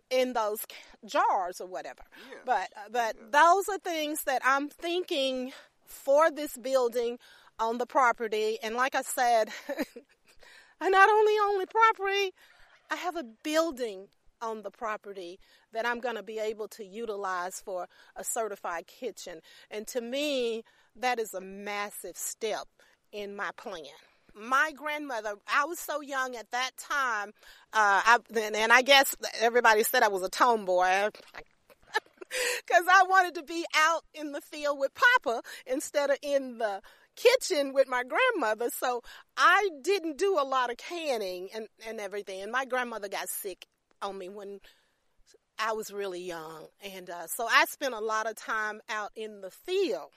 [0.09, 0.65] in those
[1.05, 2.03] jars or whatever.
[2.29, 2.37] Yeah.
[2.45, 3.25] But uh, but yeah.
[3.31, 5.51] those are things that I'm thinking
[5.85, 7.17] for this building
[7.59, 8.57] on the property.
[8.61, 9.49] And like I said,
[10.81, 12.33] I not only own the property,
[12.91, 14.07] I have a building
[14.41, 15.39] on the property
[15.73, 19.39] that I'm going to be able to utilize for a certified kitchen.
[19.71, 20.63] And to me,
[20.95, 22.67] that is a massive step
[23.11, 23.83] in my plan.
[24.33, 27.29] My grandmother, I was so young at that time,
[27.73, 31.09] uh, I, and I guess everybody said I was a tomboy.
[32.67, 36.81] Because I wanted to be out in the field with Papa instead of in the
[37.15, 39.01] kitchen with my grandmother, so
[39.37, 42.41] I didn't do a lot of canning and, and everything.
[42.41, 43.65] And my grandmother got sick
[44.01, 44.59] on me when
[45.57, 46.67] I was really young.
[46.83, 50.11] And uh, so I spent a lot of time out in the field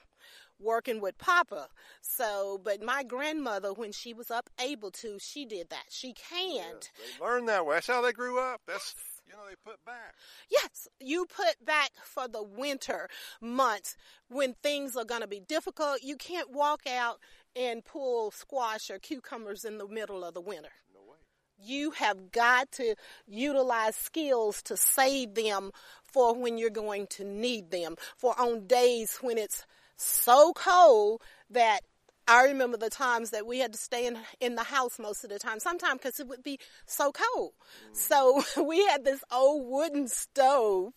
[0.59, 1.67] working with Papa.
[2.01, 5.85] So, but my grandmother, when she was up able to, she did that.
[5.89, 6.89] She canned.
[6.97, 7.75] They learned that way.
[7.75, 8.61] That's how they grew up.
[8.67, 8.93] That's
[9.29, 10.15] you know they put back.
[10.49, 13.09] Yes, you put back for the winter
[13.41, 13.95] months
[14.29, 16.03] when things are going to be difficult.
[16.03, 17.19] You can't walk out
[17.55, 20.69] and pull squash or cucumbers in the middle of the winter.
[20.93, 21.17] No way.
[21.61, 22.95] You have got to
[23.27, 25.71] utilize skills to save them
[26.03, 27.95] for when you're going to need them.
[28.17, 29.65] For on days when it's
[29.95, 31.81] so cold that
[32.29, 35.31] I remember the times that we had to stay in, in the house most of
[35.31, 37.53] the time, sometimes because it would be so cold.
[37.91, 40.93] So we had this old wooden stove,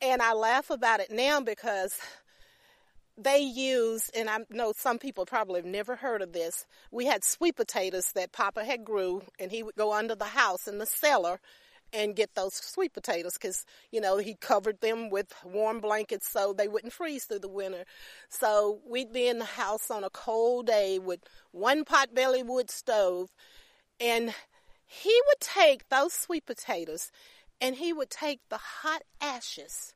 [0.00, 1.98] and I laugh about it now because
[3.18, 6.64] they used, and I know some people probably have never heard of this.
[6.92, 10.68] We had sweet potatoes that Papa had grew, and he would go under the house
[10.68, 11.40] in the cellar
[11.92, 16.52] and get those sweet potatoes because you know he covered them with warm blankets so
[16.52, 17.84] they wouldn't freeze through the winter.
[18.28, 23.30] So we'd be in the house on a cold day with one potbelly wood stove
[24.00, 24.34] and
[24.84, 27.10] he would take those sweet potatoes
[27.60, 29.94] and he would take the hot ashes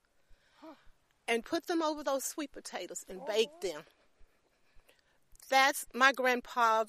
[1.29, 3.83] and put them over those sweet potatoes and bake them.
[5.51, 6.85] That's my grandpa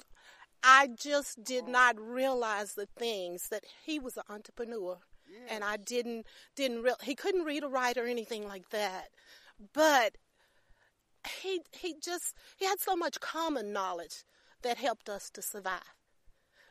[0.62, 4.98] I just did not realize the things that he was an entrepreneur,
[5.30, 5.42] yes.
[5.50, 9.08] and I didn't didn't real he couldn't read or write or anything like that,
[9.72, 10.16] but
[11.40, 14.24] he he just he had so much common knowledge
[14.62, 15.94] that helped us to survive.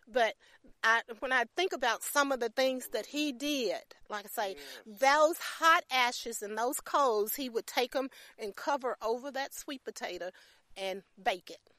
[0.10, 0.36] But
[0.84, 4.56] I, when I think about some of the things that he did, like I say,
[4.56, 5.00] yes.
[5.02, 9.84] those hot ashes and those coals, he would take them and cover over that sweet
[9.84, 10.30] potato
[10.78, 11.74] and bake it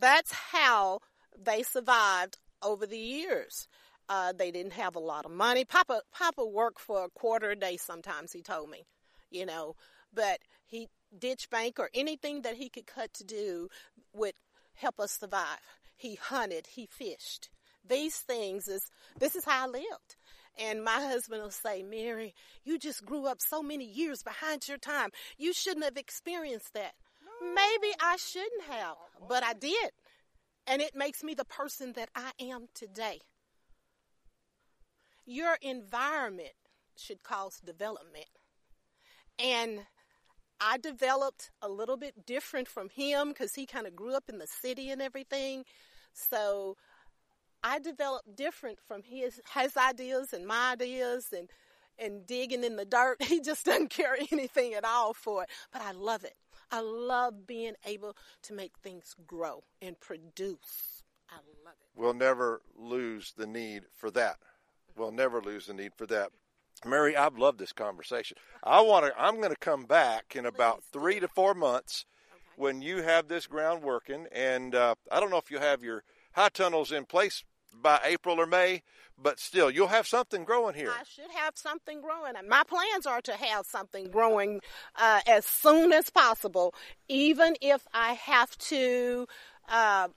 [0.00, 1.00] that's how
[1.38, 3.68] they survived over the years.
[4.08, 5.64] Uh, they didn't have a lot of money.
[5.64, 8.32] Papa Papa worked for a quarter a day sometimes.
[8.32, 8.84] He told me,
[9.30, 9.76] you know,
[10.12, 13.68] but he ditch bank or anything that he could cut to do
[14.12, 14.34] would
[14.74, 15.58] help us survive.
[15.96, 17.50] He hunted, he fished.
[17.86, 20.16] These things is this is how I lived.
[20.58, 22.34] And my husband will say, Mary,
[22.64, 25.10] you just grew up so many years behind your time.
[25.38, 26.92] You shouldn't have experienced that.
[27.40, 28.96] Maybe I shouldn't have,
[29.28, 29.90] but I did.
[30.66, 33.20] And it makes me the person that I am today.
[35.24, 36.52] Your environment
[36.96, 38.26] should cause development.
[39.38, 39.86] And
[40.60, 44.38] I developed a little bit different from him because he kind of grew up in
[44.38, 45.64] the city and everything.
[46.12, 46.76] So
[47.62, 51.48] I developed different from his his ideas and my ideas and
[51.98, 53.16] and digging in the dirt.
[53.26, 55.48] He just doesn't care anything at all for it.
[55.72, 56.34] But I love it.
[56.72, 61.02] I love being able to make things grow and produce.
[61.28, 62.00] I love it.
[62.00, 64.36] We'll never lose the need for that.
[64.96, 66.30] We'll never lose the need for that.
[66.84, 68.36] Mary, I've loved this conversation.
[68.62, 69.20] I want to.
[69.20, 72.40] I'm going to come back in about three to four months okay.
[72.56, 76.04] when you have this ground working, and uh, I don't know if you have your
[76.32, 78.82] high tunnels in place by April or May,
[79.22, 80.90] but still, you'll have something growing here.
[80.90, 82.32] I should have something growing.
[82.48, 84.60] My plans are to have something growing
[84.96, 86.74] uh, as soon as possible,
[87.08, 89.26] even if I have to.
[89.68, 90.08] Uh,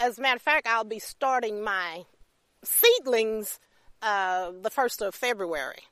[0.00, 2.04] as a matter of fact, I'll be starting my
[2.62, 3.58] seedlings
[4.02, 5.82] uh, the first of February.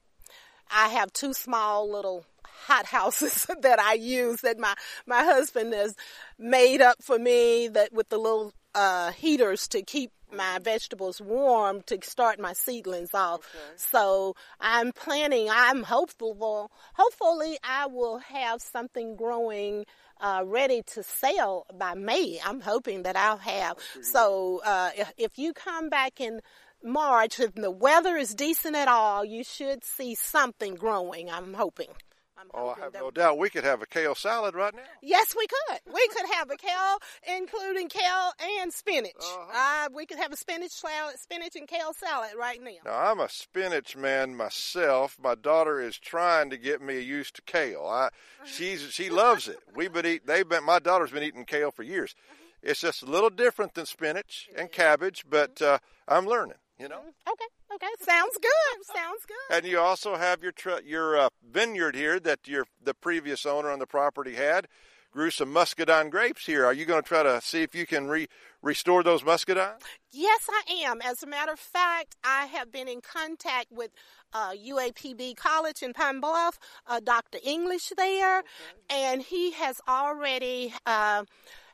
[0.71, 4.75] I have two small little hot houses that I use that my
[5.07, 5.97] my husband has
[6.39, 11.83] made up for me that with the little uh, heaters to keep my vegetables warm
[11.83, 13.41] to start my seedlings off.
[13.41, 13.65] Okay.
[13.77, 19.87] So I'm planning, I'm hopeful, hopefully I will have something growing
[20.21, 22.39] uh, ready to sell by May.
[22.45, 23.77] I'm hoping that I'll have.
[24.03, 26.41] So uh, if, if you come back in
[26.83, 31.31] March, if the weather is decent at all, you should see something growing.
[31.31, 31.89] I'm hoping.
[32.38, 34.83] I'm oh, I have no doubt we could have a kale salad right now.
[35.03, 35.81] Yes, we could.
[35.92, 36.99] We could have a kale,
[37.38, 39.12] including kale and spinach.
[39.18, 39.87] Uh-huh.
[39.87, 42.70] Uh, we could have a spinach salad, spinach and kale salad right now.
[42.85, 45.16] Now, I'm a spinach man myself.
[45.22, 47.87] My daughter is trying to get me used to kale.
[47.87, 48.11] I,
[48.44, 49.58] she's she loves it.
[49.75, 50.27] We've been eating.
[50.27, 50.65] They've been.
[50.65, 52.15] My daughter's been eating kale for years.
[52.19, 52.42] Uh-huh.
[52.63, 56.56] It's just a little different than spinach and cabbage, but uh, I'm learning.
[56.79, 56.98] You know.
[56.98, 57.33] Mm-hmm.
[57.33, 57.46] Okay.
[57.74, 58.87] Okay, sounds good.
[58.87, 59.56] Sounds good.
[59.56, 63.70] And you also have your tr- your uh, vineyard here that your the previous owner
[63.70, 64.68] on the property had.
[65.12, 66.66] Grew some muscadine grapes here.
[66.66, 68.27] Are you going to try to see if you can re-
[68.60, 69.81] restore those muscadines?
[70.12, 71.00] Yes, I am.
[71.00, 73.92] As a matter of fact, I have been in contact with
[74.35, 77.38] uh, UAPB College in Pine Bluff, uh, Dr.
[77.42, 78.44] English there, okay.
[78.90, 81.24] and he has already uh,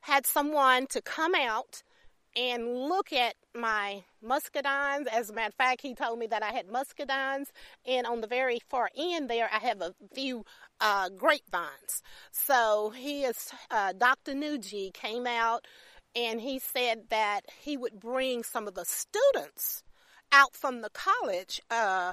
[0.02, 1.82] had someone to come out
[2.36, 5.06] and look at my muscadines.
[5.06, 7.48] As a matter of fact, he told me that I had muscadines,
[7.86, 10.44] and on the very far end there, I have a few
[10.80, 12.02] uh, grapevines.
[12.30, 14.32] So he is, uh, Dr.
[14.32, 15.66] Nuji came out
[16.14, 19.82] and he said that he would bring some of the students
[20.32, 22.12] out from the college uh,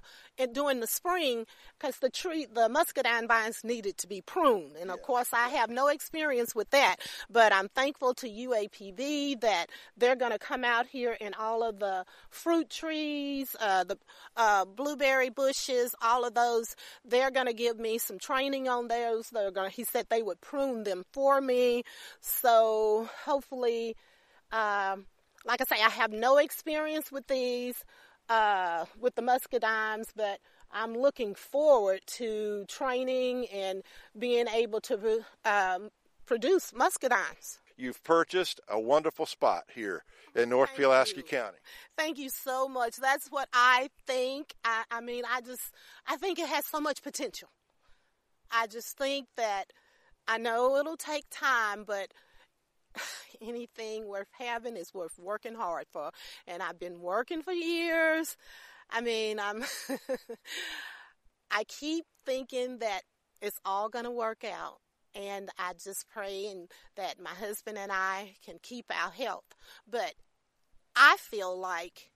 [0.52, 1.46] during the spring
[1.78, 4.76] because the tree, the muscadine vines needed to be pruned.
[4.80, 6.98] And of course, I have no experience with that,
[7.30, 9.68] but I'm thankful to UAPB that
[9.98, 13.98] they're going to come out here and all of the fruit trees, uh, the
[14.36, 16.76] uh, blueberry bushes, all of those.
[17.06, 19.30] They're going to give me some training on those.
[19.30, 19.72] They're going.
[19.72, 21.84] He said they would prune them for me,
[22.22, 23.96] so hopefully.
[24.52, 25.06] Um,
[25.46, 27.84] like I say, I have no experience with these,
[28.30, 30.40] uh, with the muscadines, but
[30.72, 33.84] I'm looking forward to training and
[34.18, 35.90] being able to um,
[36.26, 37.60] produce muscadines.
[37.76, 40.04] You've purchased a wonderful spot here
[40.36, 41.24] in North Thank Pulaski you.
[41.24, 41.58] County.
[41.98, 42.98] Thank you so much.
[42.98, 44.54] That's what I think.
[44.64, 45.74] I, I mean, I just,
[46.06, 47.50] I think it has so much potential.
[48.52, 49.66] I just think that
[50.28, 52.14] I know it'll take time, but
[53.42, 56.12] anything worth having is worth working hard for.
[56.48, 58.36] And I've been working for years.
[58.90, 59.64] I mean, I'm
[61.52, 63.02] I keep thinking that
[63.42, 64.78] it's all going to work out.
[65.16, 69.56] And I just pray and that my husband and I can keep our health.
[69.90, 70.14] But
[70.96, 72.12] I feel like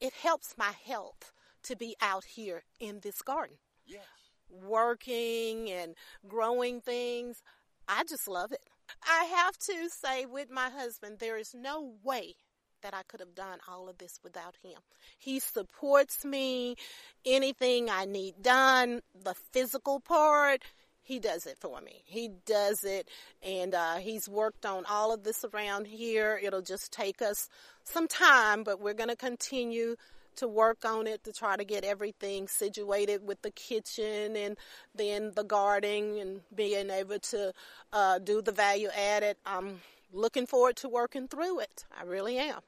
[0.00, 1.32] it helps my health
[1.64, 4.04] to be out here in this garden, Yes.
[4.48, 5.94] working and
[6.28, 7.42] growing things.
[7.88, 8.68] I just love it.
[9.06, 12.34] I have to say, with my husband, there is no way
[12.82, 14.78] that I could have done all of this without him.
[15.18, 16.76] He supports me,
[17.24, 20.62] anything I need done, the physical part,
[21.04, 22.02] he does it for me.
[22.06, 23.08] He does it,
[23.42, 26.40] and uh, he's worked on all of this around here.
[26.42, 27.48] It'll just take us
[27.84, 29.96] some time, but we're going to continue
[30.36, 34.56] to work on it to try to get everything situated with the kitchen and
[34.94, 37.52] then the gardening and being able to
[37.92, 39.36] uh, do the value added.
[39.44, 39.80] I'm
[40.12, 41.84] looking forward to working through it.
[41.98, 42.60] I really am.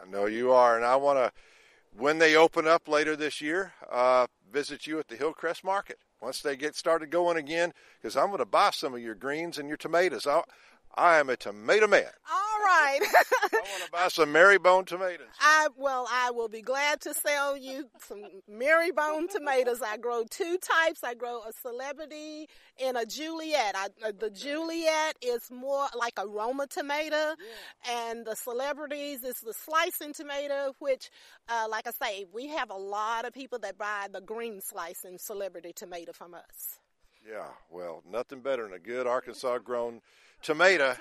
[0.00, 1.32] I know you are, and I want to,
[1.96, 6.40] when they open up later this year, uh, visit you at the Hillcrest Market once
[6.40, 9.68] they get started going again, because I'm going to buy some of your greens and
[9.68, 10.26] your tomatoes.
[10.26, 10.42] I,
[10.94, 12.10] I am a tomato man.
[12.30, 13.00] All right.
[13.52, 15.26] I want to buy some Marybone tomatoes.
[15.40, 19.80] I well, I will be glad to sell you some Marybone tomatoes.
[19.82, 21.02] I grow two types.
[21.02, 22.48] I grow a celebrity
[22.82, 23.74] and a Juliet.
[23.76, 27.34] I, uh, the Juliet is more like a Roma tomato,
[27.88, 30.74] and the celebrities is the slicing tomato.
[30.78, 31.10] Which,
[31.48, 35.18] uh, like I say, we have a lot of people that buy the green slicing
[35.18, 36.78] celebrity tomato from us.
[37.28, 40.00] Yeah, well, nothing better than a good Arkansas grown
[40.42, 40.96] tomato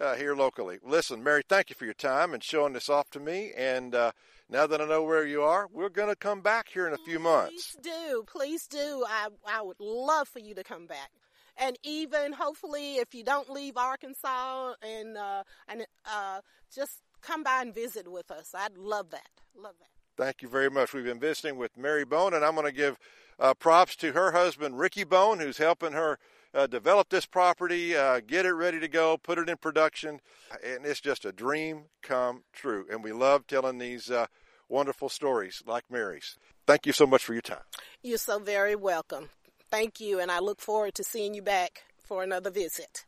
[0.00, 0.78] uh, here locally.
[0.82, 3.52] Listen, Mary, thank you for your time and showing this off to me.
[3.56, 4.12] And uh,
[4.48, 6.98] now that I know where you are, we're going to come back here in a
[6.98, 7.76] few months.
[7.76, 9.04] Please do, please do.
[9.06, 11.10] I I would love for you to come back,
[11.56, 16.40] and even hopefully if you don't leave Arkansas and uh, and uh,
[16.74, 18.54] just come by and visit with us.
[18.54, 19.30] I'd love that.
[19.54, 19.88] Love that.
[20.16, 20.92] Thank you very much.
[20.92, 22.98] We've been visiting with Mary Bone, and I'm going to give
[23.38, 26.18] uh, props to her husband, Ricky Bone, who's helping her
[26.54, 30.20] uh, develop this property, uh, get it ready to go, put it in production.
[30.64, 32.86] And it's just a dream come true.
[32.90, 34.26] And we love telling these uh,
[34.68, 36.36] wonderful stories like Mary's.
[36.66, 37.64] Thank you so much for your time.
[38.02, 39.28] You're so very welcome.
[39.70, 43.04] Thank you, and I look forward to seeing you back for another visit.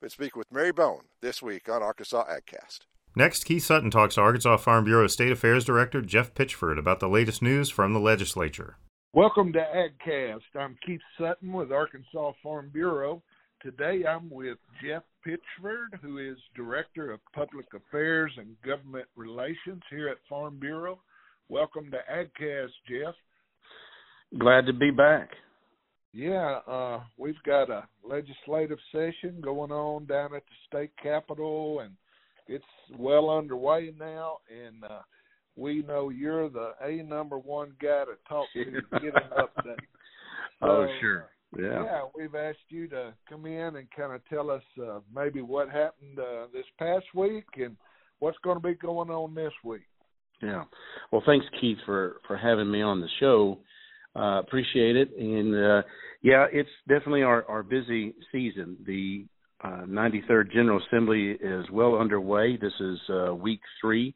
[0.00, 2.80] Been speaking with Mary Bone this week on Arkansas AgCast.
[3.16, 7.08] Next, Keith Sutton talks to Arkansas Farm Bureau State Affairs Director Jeff Pitchford about the
[7.08, 8.76] latest news from the legislature.
[9.14, 10.40] Welcome to AgCast.
[10.58, 13.22] I'm Keith Sutton with Arkansas Farm Bureau.
[13.62, 20.08] Today I'm with Jeff Pitchford, who is Director of Public Affairs and Government Relations here
[20.08, 20.98] at Farm Bureau.
[21.48, 23.14] Welcome to AgCast, Jeff.
[24.36, 25.28] Glad to be back.
[26.12, 31.92] Yeah, uh, we've got a legislative session going on down at the state capitol, and
[32.48, 32.64] it's
[32.98, 34.38] well underway now.
[34.50, 35.02] And uh,
[35.56, 39.78] we know you're the a number one guy to talk to to get an update.
[40.62, 41.28] oh, sure.
[41.56, 41.84] Yeah.
[41.84, 45.70] Yeah, we've asked you to come in and kind of tell us uh, maybe what
[45.70, 47.76] happened uh, this past week and
[48.18, 49.82] what's going to be going on this week.
[50.42, 50.64] Yeah.
[51.12, 53.58] Well, thanks, Keith, for for having me on the show.
[54.16, 55.10] Uh, appreciate it.
[55.16, 55.82] And uh,
[56.22, 58.76] yeah, it's definitely our our busy season.
[58.84, 59.26] The
[59.62, 62.56] uh, 93rd General Assembly is well underway.
[62.56, 64.14] This is uh, week three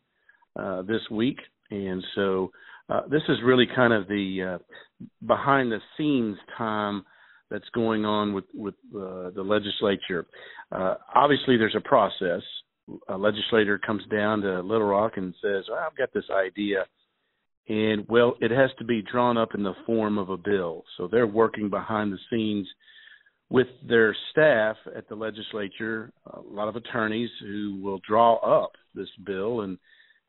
[0.57, 1.39] uh, this week,
[1.71, 2.51] and so
[2.89, 7.05] uh, this is really kind of the uh, behind the scenes time
[7.51, 10.27] that's going on with with uh, the legislature.
[11.15, 12.43] Obviously, there's a process
[13.09, 16.87] a legislator comes down to Little Rock and says, "I've got this idea,"
[17.69, 20.85] and well, it has to be drawn up in the form of a bill.
[20.97, 22.69] So they're working behind the scenes
[23.51, 29.09] with their staff at the legislature, a lot of attorneys who will draw up this
[29.25, 29.79] bill and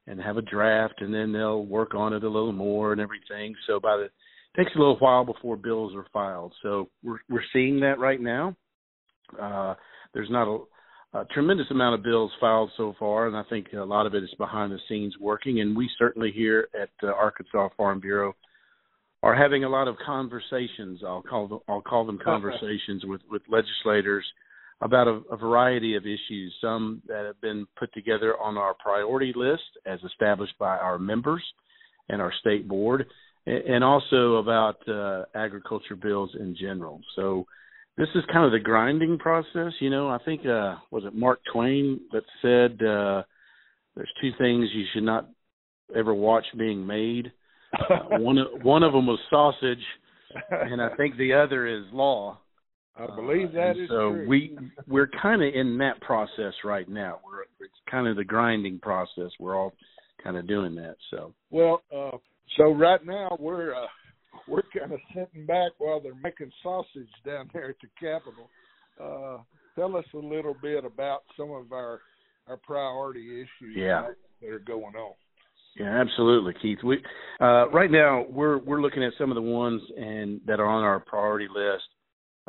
[0.10, 3.56] and have a draft, and then they'll work on it a little more and everything.
[3.68, 6.54] So by the it takes a little while before bills are filed.
[6.64, 8.56] So we're we're seeing that right now.
[9.40, 9.76] Uh,
[10.14, 13.84] there's not a, a tremendous amount of bills filed so far, and I think a
[13.84, 15.62] lot of it is behind the scenes working.
[15.62, 18.36] And we certainly here at uh, Arkansas Farm Bureau
[19.22, 21.02] are having a lot of conversations.
[21.06, 24.26] I'll call them I'll call them conversations with with legislators
[24.82, 26.54] about a, a, variety of issues.
[26.62, 31.44] Some that have been put together on our priority list as established by our members
[32.08, 33.06] and our state board,
[33.46, 37.02] and also about uh, agriculture bills in general.
[37.16, 37.46] So
[37.98, 39.74] this is kind of the grinding process.
[39.80, 43.24] You know, I think uh, was it Mark Twain that said uh,
[43.96, 45.30] there's two things you should not
[45.96, 47.32] ever watch being made.
[47.72, 49.84] Uh, one one of them was sausage,
[50.50, 52.40] and I think the other is law.
[53.00, 54.26] I believe that uh, is so true.
[54.28, 57.20] we we're kind of in that process right now.
[57.26, 59.32] We're it's kind of the grinding process.
[59.40, 59.74] We're all
[60.24, 60.96] kind of doing that.
[61.10, 62.18] So well, uh,
[62.58, 63.88] so right now we're uh,
[64.48, 68.50] we're kind of sitting back while they're making sausage down there at the Capitol.
[69.02, 69.44] Uh,
[69.76, 72.02] tell us a little bit about some of our
[72.48, 74.02] our priority issues yeah.
[74.02, 75.14] that, that are going on.
[75.78, 76.80] Yeah, absolutely, Keith.
[76.84, 76.98] We
[77.40, 80.84] uh, right now we're we're looking at some of the ones and that are on
[80.84, 81.84] our priority list.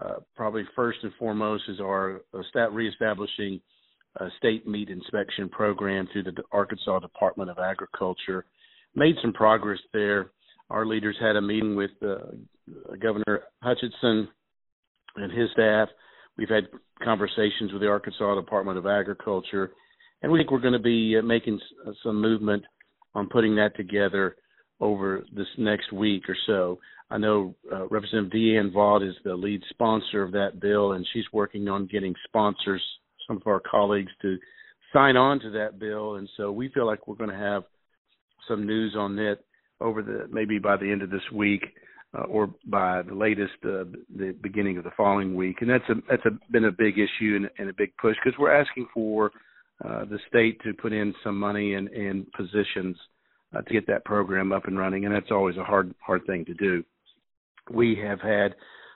[0.00, 3.60] Uh, probably first and foremost is our uh, stat reestablishing
[4.16, 8.44] a state meat inspection program through the Arkansas Department of Agriculture.
[8.94, 10.30] Made some progress there.
[10.70, 12.16] Our leaders had a meeting with uh,
[13.00, 14.28] Governor Hutchinson
[15.16, 15.88] and his staff.
[16.38, 16.68] We've had
[17.04, 19.72] conversations with the Arkansas Department of Agriculture,
[20.22, 21.60] and we think we're going to be uh, making
[22.02, 22.64] some movement
[23.14, 24.36] on putting that together
[24.80, 26.78] over this next week or so.
[27.10, 31.24] I know uh, Representative DeAnn Vaught is the lead sponsor of that bill, and she's
[31.32, 32.82] working on getting sponsors,
[33.26, 34.38] some of our colleagues, to
[34.92, 36.16] sign on to that bill.
[36.16, 37.64] And so we feel like we're going to have
[38.46, 39.44] some news on it
[39.80, 41.64] over the maybe by the end of this week.
[42.12, 43.84] Uh, or by the latest, uh,
[44.16, 47.36] the beginning of the following week, and that's a that's a, been a big issue
[47.36, 49.30] and, and a big push because we're asking for
[49.84, 52.96] uh, the state to put in some money and, and positions
[53.54, 56.44] uh, to get that program up and running, and that's always a hard hard thing
[56.44, 56.82] to do.
[57.72, 58.54] We have had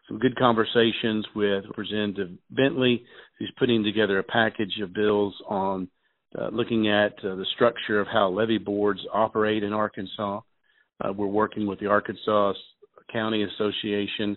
[0.08, 3.04] some good conversations with Representative Bentley,
[3.38, 5.88] who's putting together a package of bills on
[6.38, 10.40] uh, looking at uh, the structure of how levee boards operate in Arkansas.
[11.00, 12.54] Uh, we're working with the Arkansas
[13.12, 14.36] County Association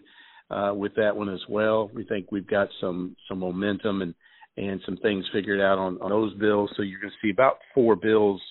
[0.51, 1.89] uh, with that one as well.
[1.93, 4.13] We think we've got some some momentum and
[4.57, 6.71] and some things figured out on, on those bills.
[6.75, 8.41] So you're going to see about four bills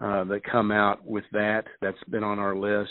[0.00, 1.64] uh, that come out with that.
[1.80, 2.90] That's been on our list.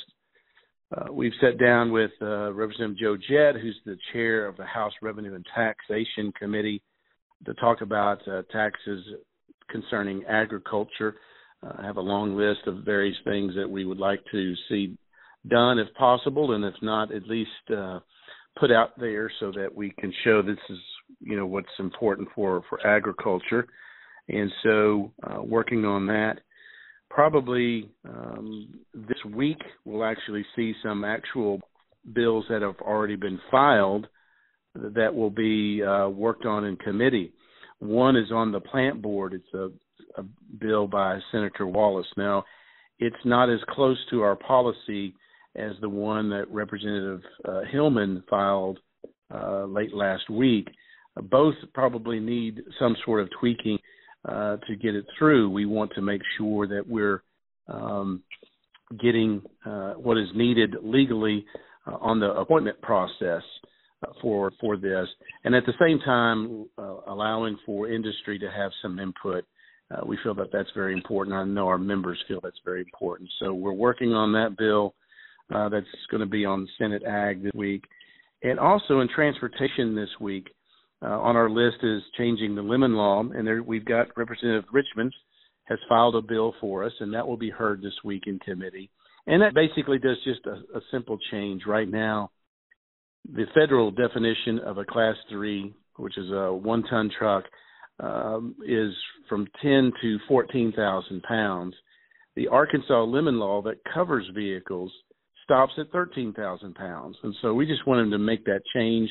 [0.95, 4.93] Uh, we've sat down with uh, Representative Joe Jett, who's the chair of the House
[5.01, 6.81] Revenue and Taxation Committee,
[7.45, 9.03] to talk about uh, taxes
[9.69, 11.15] concerning agriculture.
[11.61, 14.97] Uh, I have a long list of various things that we would like to see
[15.47, 17.99] done if possible, and if not, at least uh,
[18.57, 20.79] put out there so that we can show this is
[21.19, 23.67] you know what's important for for agriculture.
[24.29, 26.39] And so, uh, working on that
[27.17, 31.59] probably um, this week we'll actually see some actual
[32.13, 34.05] bills that have already been filed
[34.75, 37.33] that will be uh, worked on in committee.
[37.79, 39.33] One is on the plant board.
[39.33, 39.71] It's a,
[40.21, 40.25] a
[40.59, 42.05] bill by Senator Wallace.
[42.17, 42.43] Now,
[42.99, 45.15] it's not as close to our policy
[45.55, 48.77] as the one that Representative uh, Hillman filed
[49.33, 50.67] uh, late last week.
[51.31, 53.79] both probably need some sort of tweaking
[54.27, 57.23] uh, to get it through, we want to make sure that we're
[57.67, 58.21] um,
[58.99, 61.45] getting uh, what is needed legally
[61.85, 63.41] uh, on the appointment process
[64.03, 65.07] uh, for for this,
[65.43, 69.45] and at the same time uh, allowing for industry to have some input.
[70.05, 71.33] We feel that that's very important.
[71.33, 73.29] I know our members feel that's very important.
[73.39, 74.93] So we're working on that bill
[75.49, 77.85] that's going to be on Senate Ag this week,
[78.43, 80.49] and also in transportation this week
[81.01, 85.13] uh, on our list is changing the lemon law, and there we've got Representative Richmond
[85.65, 88.89] has filed a bill for us, and that will be heard this week in committee.
[89.27, 91.63] And that basically does just a, a simple change.
[91.67, 92.31] Right now,
[93.31, 97.43] the federal definition of a Class Three, which is a one-ton truck,
[97.99, 98.93] um, is
[99.27, 101.75] from 10 to 14,000 pounds.
[102.35, 104.91] The Arkansas lemon law that covers vehicles
[105.43, 109.09] stops at 13,000 pounds, and so we just wanted to make that change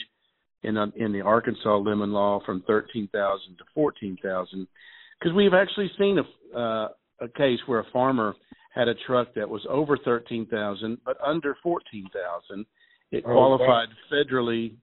[0.62, 4.66] in in the Arkansas lemon law from 13,000 to 14,000
[5.18, 6.88] because we've actually seen a uh,
[7.20, 8.34] a case where a farmer
[8.74, 12.66] had a truck that was over thirteen thousand but under fourteen thousand.
[13.10, 14.74] It Oh, qualified federally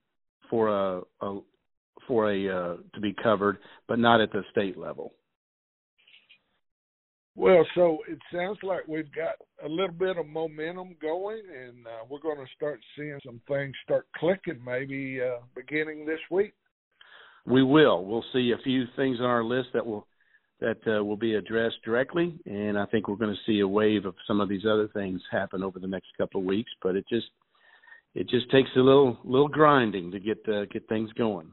[0.50, 1.40] for a, a
[2.06, 5.14] for a uh, to be covered, but not at the state level.
[7.36, 12.04] Well, so it sounds like we've got a little bit of momentum going, and uh,
[12.08, 16.54] we're going to start seeing some things start clicking maybe uh, beginning this week.
[17.44, 18.04] We will.
[18.04, 20.06] We'll see a few things on our list that will
[20.60, 24.06] that uh, will be addressed directly, and I think we're going to see a wave
[24.06, 26.70] of some of these other things happen over the next couple of weeks.
[26.82, 27.26] But it just
[28.14, 31.48] it just takes a little little grinding to get uh, get things going.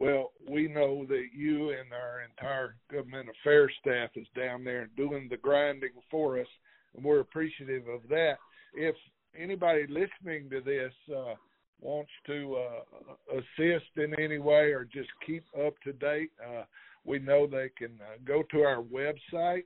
[0.00, 5.26] Well, we know that you and our entire government affairs staff is down there doing
[5.28, 6.46] the grinding for us,
[6.94, 8.38] and we're appreciative of that.
[8.74, 8.94] If
[9.36, 11.34] anybody listening to this uh,
[11.80, 16.62] wants to uh, assist in any way or just keep up to date, uh,
[17.04, 19.64] we know they can uh, go to our website,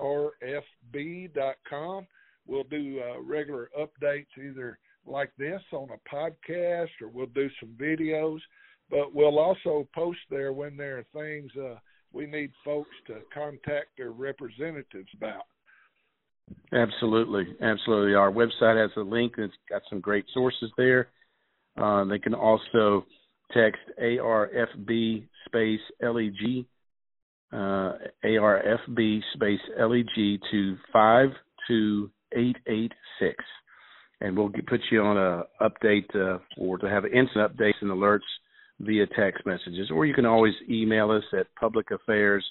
[0.00, 0.46] arfb.com.
[2.46, 7.70] We'll do uh, regular updates either like this on a podcast or we'll do some
[7.78, 8.40] videos
[8.94, 11.74] but we'll also post there when there are things uh,
[12.12, 15.42] we need folks to contact their representatives about.
[16.72, 18.14] Absolutely, absolutely.
[18.14, 21.08] Our website has a link it's got some great sources there.
[21.76, 23.04] Uh, they can also
[23.52, 26.64] text ARFB space LEG,
[27.52, 31.30] uh, ARFB space LEG to five
[31.66, 33.42] two eight eight six,
[34.20, 37.90] and we'll get, put you on a update uh, or to have instant updates and
[37.90, 38.20] alerts
[38.80, 42.42] via text messages, or you can always email us at publicaffairs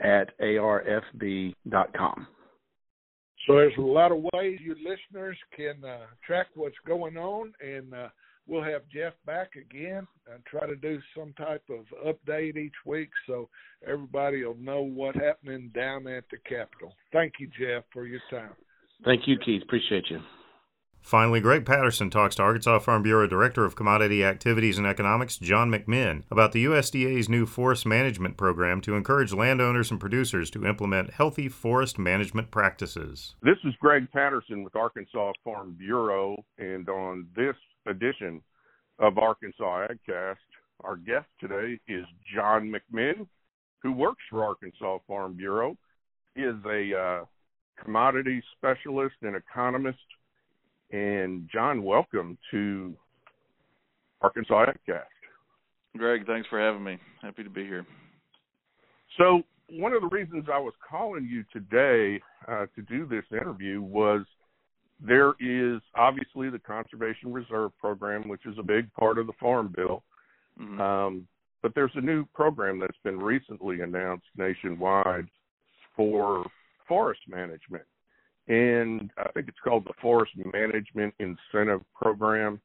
[0.00, 2.26] at arfb.com.
[3.46, 7.92] So there's a lot of ways you listeners can uh, track what's going on, and
[7.92, 8.08] uh,
[8.46, 13.10] we'll have Jeff back again and try to do some type of update each week
[13.26, 13.48] so
[13.86, 16.94] everybody will know what's happening down at the Capitol.
[17.12, 18.52] Thank you, Jeff, for your time.
[19.04, 19.62] Thank you, Keith.
[19.62, 20.20] Appreciate you.
[21.04, 25.70] Finally, Greg Patterson talks to Arkansas Farm Bureau Director of Commodity Activities and Economics, John
[25.70, 31.12] McMinn, about the USDA's new forest management program to encourage landowners and producers to implement
[31.12, 33.34] healthy forest management practices.
[33.42, 38.40] This is Greg Patterson with Arkansas Farm Bureau, and on this edition
[38.98, 40.36] of Arkansas AgCast,
[40.84, 43.26] our guest today is John McMinn,
[43.82, 45.76] who works for Arkansas Farm Bureau.
[46.34, 47.24] He is a uh,
[47.84, 49.98] commodity specialist and economist
[50.90, 52.94] and John, welcome to
[54.20, 55.02] Arkansas AgCast.
[55.96, 56.98] Greg, thanks for having me.
[57.22, 57.86] Happy to be here.
[59.18, 63.80] So, one of the reasons I was calling you today uh, to do this interview
[63.80, 64.22] was
[65.00, 69.72] there is obviously the Conservation Reserve Program, which is a big part of the Farm
[69.74, 70.02] Bill.
[70.60, 70.80] Mhm.
[70.80, 71.28] Um,
[71.62, 75.26] but there's a new program that's been recently announced nationwide
[75.96, 76.44] for
[76.86, 77.84] forest management
[78.48, 82.60] and I think it's called the Forest Management Incentive Program.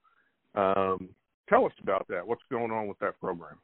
[0.55, 1.09] Um,
[1.47, 2.25] tell us about that.
[2.27, 3.57] What's going on with that program?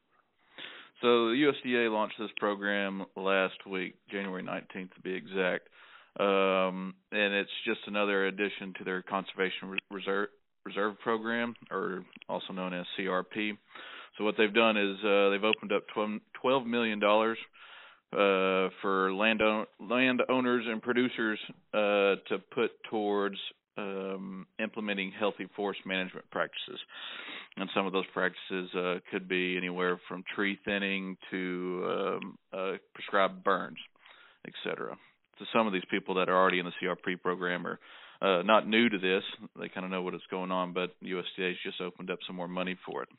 [1.02, 5.68] So the USDA launched this program last week, January 19th to be exact,
[6.20, 10.30] um, and it's just another addition to their Conservation Reserve
[10.66, 13.52] Reserve Program, or also known as CRP.
[14.18, 17.00] So what they've done is uh, they've opened up 12, $12 million
[18.14, 19.42] uh, for land
[19.80, 21.40] landowners and producers
[21.74, 23.38] uh, to put towards
[23.78, 26.80] um, implementing healthy forest management practices.
[27.58, 32.72] And some of those practices uh, could be anywhere from tree thinning to um, uh,
[32.94, 33.78] prescribed burns,
[34.48, 34.96] et cetera.
[35.40, 37.80] So some of these people that are already in the CRP program are
[38.22, 39.24] uh, not new to this.
[39.60, 42.48] They kind of know what is going on, but USDA's just opened up some more
[42.48, 43.10] money for it.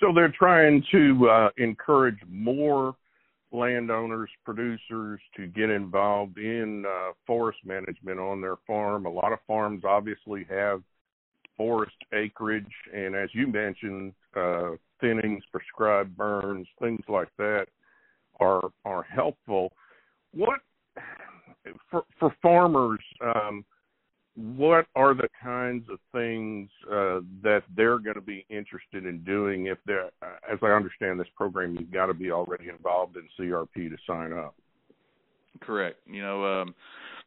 [0.00, 2.94] So they're trying to uh, encourage more
[3.54, 9.06] landowners, producers to get involved in uh, forest management on their farm.
[9.06, 10.82] A lot of farms obviously have
[11.56, 17.66] forest acreage, and as you mentioned, uh, thinnings, prescribed burns, things like that
[18.40, 19.72] are are helpful.
[20.32, 20.60] What
[21.90, 23.00] for for farmers?
[23.20, 23.64] Um,
[24.36, 29.66] what are the kinds of things uh, that they're going to be interested in doing
[29.66, 33.28] if they're, uh, as I understand this program, you've got to be already involved in
[33.38, 34.54] CRP to sign up.
[35.60, 35.98] Correct.
[36.06, 36.74] You know, um,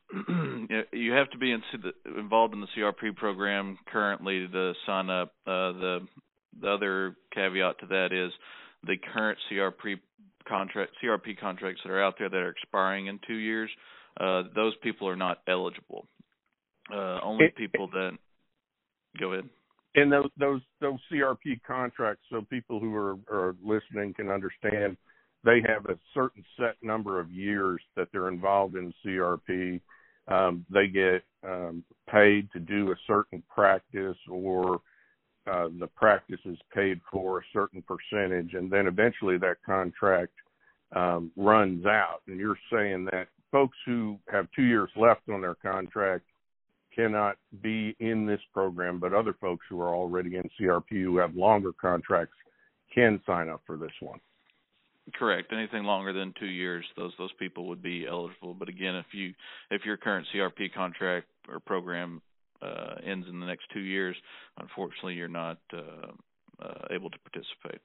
[0.91, 1.61] you have to be in,
[2.17, 5.33] involved in the CRP program currently to sign up.
[5.45, 6.07] Uh, the
[6.59, 8.31] the other caveat to that is
[8.85, 9.99] the current CRP
[10.47, 13.69] contract CRP contracts that are out there that are expiring in two years.
[14.19, 16.07] Uh, those people are not eligible.
[16.91, 18.17] Uh, only It- people that
[19.19, 19.49] go ahead.
[19.95, 24.97] And those those those CRP contracts, so people who are, are listening can understand.
[25.43, 29.79] they have a certain set number of years that they're involved in CRP.
[30.27, 34.81] Um, they get um, paid to do a certain practice, or
[35.49, 40.33] uh, the practice is paid for a certain percentage, and then eventually that contract
[40.95, 42.21] um, runs out.
[42.27, 46.25] And you're saying that folks who have two years left on their contract
[46.97, 51.35] cannot be in this program, but other folks who are already in CRP who have
[51.35, 52.35] longer contracts
[52.93, 54.19] can sign up for this one.
[55.13, 55.53] Correct.
[55.53, 58.53] Anything longer than two years, those those people would be eligible.
[58.53, 59.33] But again, if you
[59.71, 62.21] if your current CRP contract or program
[62.61, 64.17] uh, ends in the next two years,
[64.59, 66.11] unfortunately, you're not uh,
[66.61, 67.81] uh, able to participate.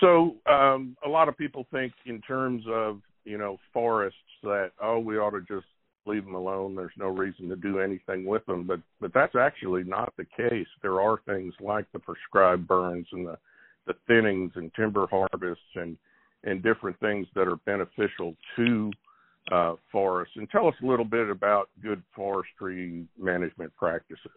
[0.00, 4.98] So um, a lot of people think in terms of you know forests that oh
[4.98, 5.66] we ought to just
[6.06, 6.74] leave them alone.
[6.74, 10.66] There's no reason to do anything with them, but but that's actually not the case.
[10.82, 13.38] There are things like the prescribed burns and the
[13.86, 15.96] the thinnings and timber harvests and
[16.44, 18.90] and different things that are beneficial to
[19.52, 20.34] uh, forests.
[20.36, 24.30] And tell us a little bit about good forestry management practices.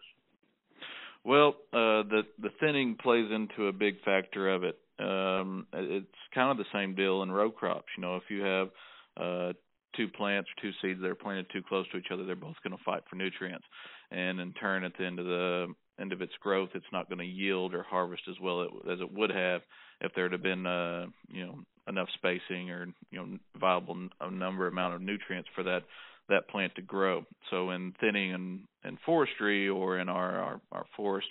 [1.24, 4.78] Well, uh, the the thinning plays into a big factor of it.
[4.98, 7.86] Um, it's kind of the same deal in row crops.
[7.96, 8.68] You know, if you have
[9.16, 9.52] uh,
[9.96, 12.56] two plants or two seeds that are planted too close to each other, they're both
[12.62, 13.64] going to fight for nutrients,
[14.10, 15.66] and in turn, at the end of the
[16.00, 19.12] end of its growth, it's not going to yield or harvest as well as it
[19.12, 19.60] would have
[20.00, 24.94] if there had been uh, you know enough spacing or you know viable number amount
[24.94, 25.82] of nutrients for that
[26.28, 27.24] that plant to grow.
[27.50, 31.28] So in thinning and, and forestry or in our our, our forest,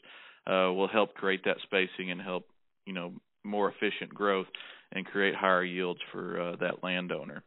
[0.48, 2.46] uh, will help create that spacing and help
[2.86, 4.48] you know more efficient growth
[4.92, 7.44] and create higher yields for uh, that landowner.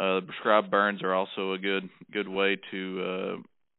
[0.00, 3.04] Uh, prescribed burns are also a good good way to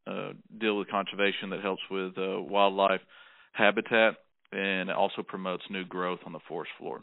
[0.07, 3.01] uh, uh, deal with conservation that helps with uh, wildlife
[3.53, 4.15] habitat
[4.51, 7.01] and it also promotes new growth on the forest floor.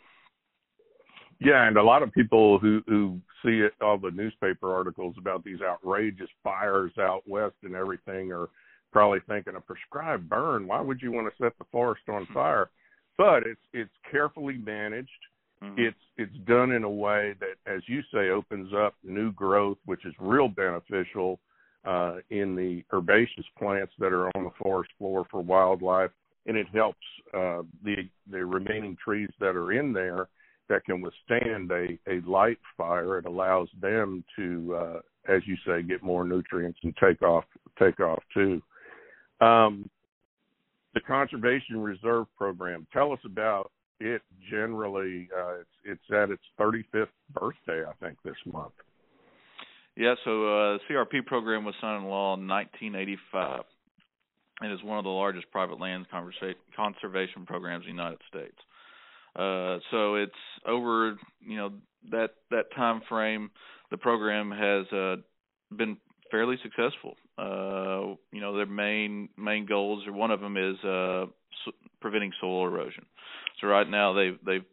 [1.40, 5.44] Yeah, and a lot of people who who see it, all the newspaper articles about
[5.44, 8.48] these outrageous fires out west and everything are
[8.92, 10.66] probably thinking a prescribed burn.
[10.66, 12.34] Why would you want to set the forest on hmm.
[12.34, 12.70] fire?
[13.16, 15.10] But it's it's carefully managed.
[15.62, 15.80] Mm-hmm.
[15.80, 20.04] It's it's done in a way that, as you say, opens up new growth, which
[20.04, 21.40] is real beneficial
[21.84, 26.11] uh, in the herbaceous plants that are on the forest floor for wildlife,
[26.46, 26.98] and it helps
[27.34, 30.28] uh, the the remaining trees that are in there
[30.68, 33.18] that can withstand a a light fire.
[33.18, 37.44] It allows them to, uh, as you say, get more nutrients and take off
[37.78, 38.62] take off too.
[39.40, 39.90] Um,
[40.94, 42.86] the conservation reserve program.
[42.92, 43.70] Tell us about
[44.01, 48.72] it generally uh, it's it's at its 35th birthday, I think, this month.
[49.96, 53.64] Yeah, so uh, the CRP program was signed into law in 1985,
[54.61, 58.57] and is one of the largest private land conservation programs in the United States.
[59.34, 60.32] Uh, so it's
[60.66, 61.72] over, you know,
[62.11, 63.51] that that time frame.
[63.90, 65.16] The program has uh,
[65.76, 65.96] been
[66.30, 67.16] fairly successful.
[67.38, 71.26] Uh, you know, their main main goals, or one of them is uh,
[72.01, 73.07] preventing soil erosion.
[73.61, 74.64] So right now they've they've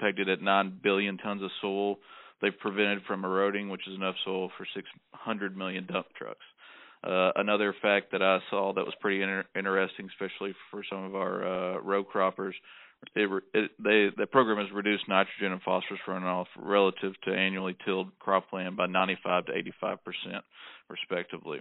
[0.00, 1.96] pegged it at nine billion tons of soil.
[2.40, 6.44] They've prevented from eroding, which is enough soil for 600 million dump trucks.
[7.04, 11.14] Uh, another fact that I saw that was pretty inter- interesting, especially for some of
[11.14, 12.54] our uh, row croppers,
[13.14, 18.08] it, it, they, the program has reduced nitrogen and phosphorus runoff relative to annually tilled
[18.24, 20.44] cropland by 95 to 85 percent,
[20.88, 21.58] respectively.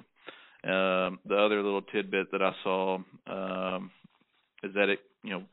[0.63, 3.91] Um, the other little tidbit that I saw um,
[4.63, 5.43] is that it, you know,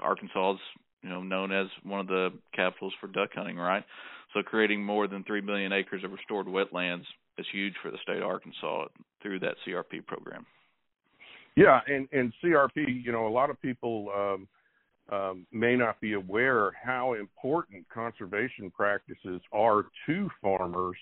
[0.00, 0.60] Arkansas is
[1.02, 3.84] you know known as one of the capitals for duck hunting, right?
[4.34, 7.04] So creating more than three million acres of restored wetlands
[7.38, 8.86] is huge for the state of Arkansas
[9.22, 10.46] through that CRP program.
[11.56, 14.48] Yeah, and and CRP, you know, a lot of people um,
[15.10, 20.96] um, may not be aware how important conservation practices are to farmers.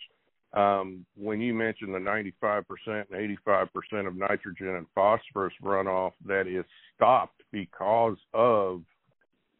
[0.52, 6.64] Um, when you mention the 95% and 85% of nitrogen and phosphorus runoff that is
[6.94, 8.82] stopped because of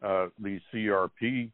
[0.05, 1.49] uh, these CRP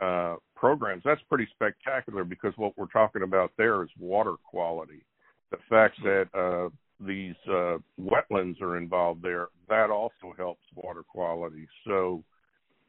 [0.00, 5.02] uh, programs, that's pretty spectacular because what we're talking about there is water quality.
[5.50, 6.68] The fact that uh,
[7.00, 11.66] these uh, wetlands are involved there, that also helps water quality.
[11.86, 12.22] So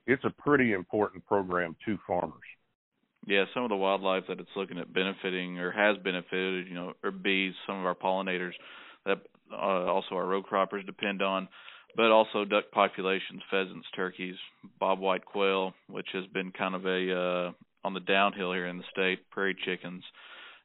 [0.05, 2.33] it's a pretty important program to farmers.
[3.25, 6.93] Yeah, some of the wildlife that it's looking at benefiting or has benefited, you know,
[7.03, 8.53] are bees, some of our pollinators
[9.05, 9.19] that
[9.53, 11.47] uh, also our row croppers depend on
[11.95, 14.35] but also duck populations, pheasants, turkeys,
[14.81, 17.51] bobwhite quail, which has been kind of a uh,
[17.83, 20.03] on the downhill here in the state, prairie chickens,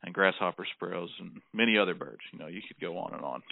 [0.03, 2.21] and grasshopper sparrows, and many other birds.
[2.33, 3.43] You know, you could go on and on.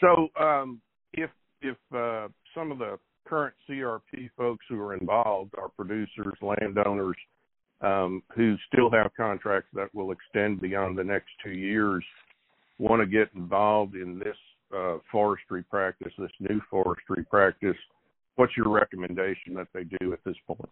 [0.00, 0.80] So, um,
[1.12, 1.30] if
[1.62, 7.16] if uh, some of the current CRP folks who are involved, our producers, landowners,
[7.80, 12.04] um, who still have contracts that will extend beyond the next two years,
[12.78, 14.36] want to get involved in this
[14.74, 17.76] uh, forestry practice, this new forestry practice,
[18.36, 20.68] what's your recommendation that they do at this point?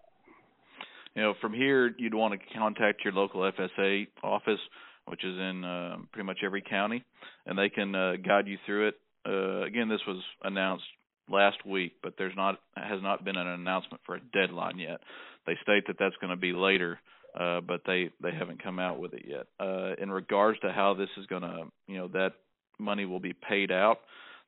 [1.14, 4.61] You know, from here, you'd want to contact your local FSA office,
[5.07, 7.05] which is in uh, pretty much every county,
[7.46, 8.94] and they can uh, guide you through it.
[9.26, 10.84] Uh, again, this was announced
[11.30, 15.00] last week, but there's not has not been an announcement for a deadline yet.
[15.46, 16.98] They state that that's going to be later,
[17.38, 19.46] uh, but they they haven't come out with it yet.
[19.61, 22.32] Uh, in regards to how this is going to, you know, that
[22.79, 23.99] money will be paid out,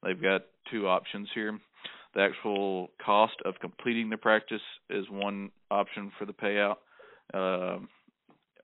[0.03, 1.59] they've got two options here.
[2.15, 6.77] The actual cost of completing the practice is one option for the payout,
[7.33, 7.79] uh,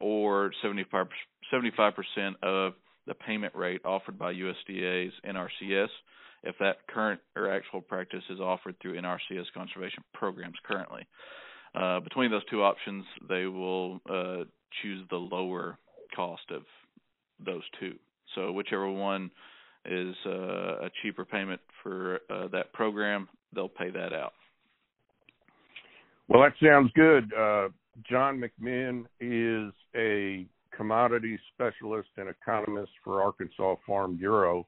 [0.01, 2.75] or 75 percent of
[3.07, 5.89] the payment rate offered by USDA's NRCS
[6.43, 11.07] if that current or actual practice is offered through NRCS conservation programs currently.
[11.75, 14.45] Uh, between those two options, they will uh,
[14.83, 15.79] choose the lower
[16.15, 16.63] cost of
[17.45, 17.95] those two.
[18.35, 19.31] So whichever one
[19.85, 24.33] is uh, a cheaper payment for uh, that program, they'll pay that out.
[26.29, 27.33] Well, that sounds good.
[27.33, 27.69] Uh,
[28.09, 34.67] John McMinn is a commodity specialist and economist for Arkansas Farm Bureau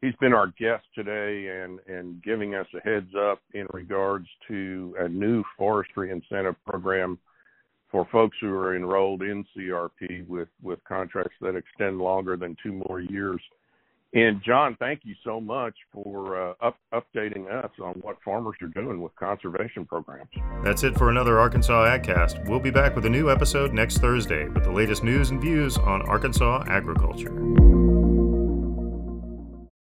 [0.00, 4.94] he's been our guest today and and giving us a heads up in regards to
[5.00, 7.18] a new forestry incentive program
[7.90, 12.72] for folks who are enrolled in CRP with with contracts that extend longer than two
[12.72, 13.40] more years.
[14.14, 18.68] And John, thank you so much for uh, up, updating us on what farmers are
[18.68, 20.30] doing with conservation programs.
[20.64, 22.48] That's it for another Arkansas AgCast.
[22.48, 25.76] We'll be back with a new episode next Thursday with the latest news and views
[25.76, 27.67] on Arkansas agriculture.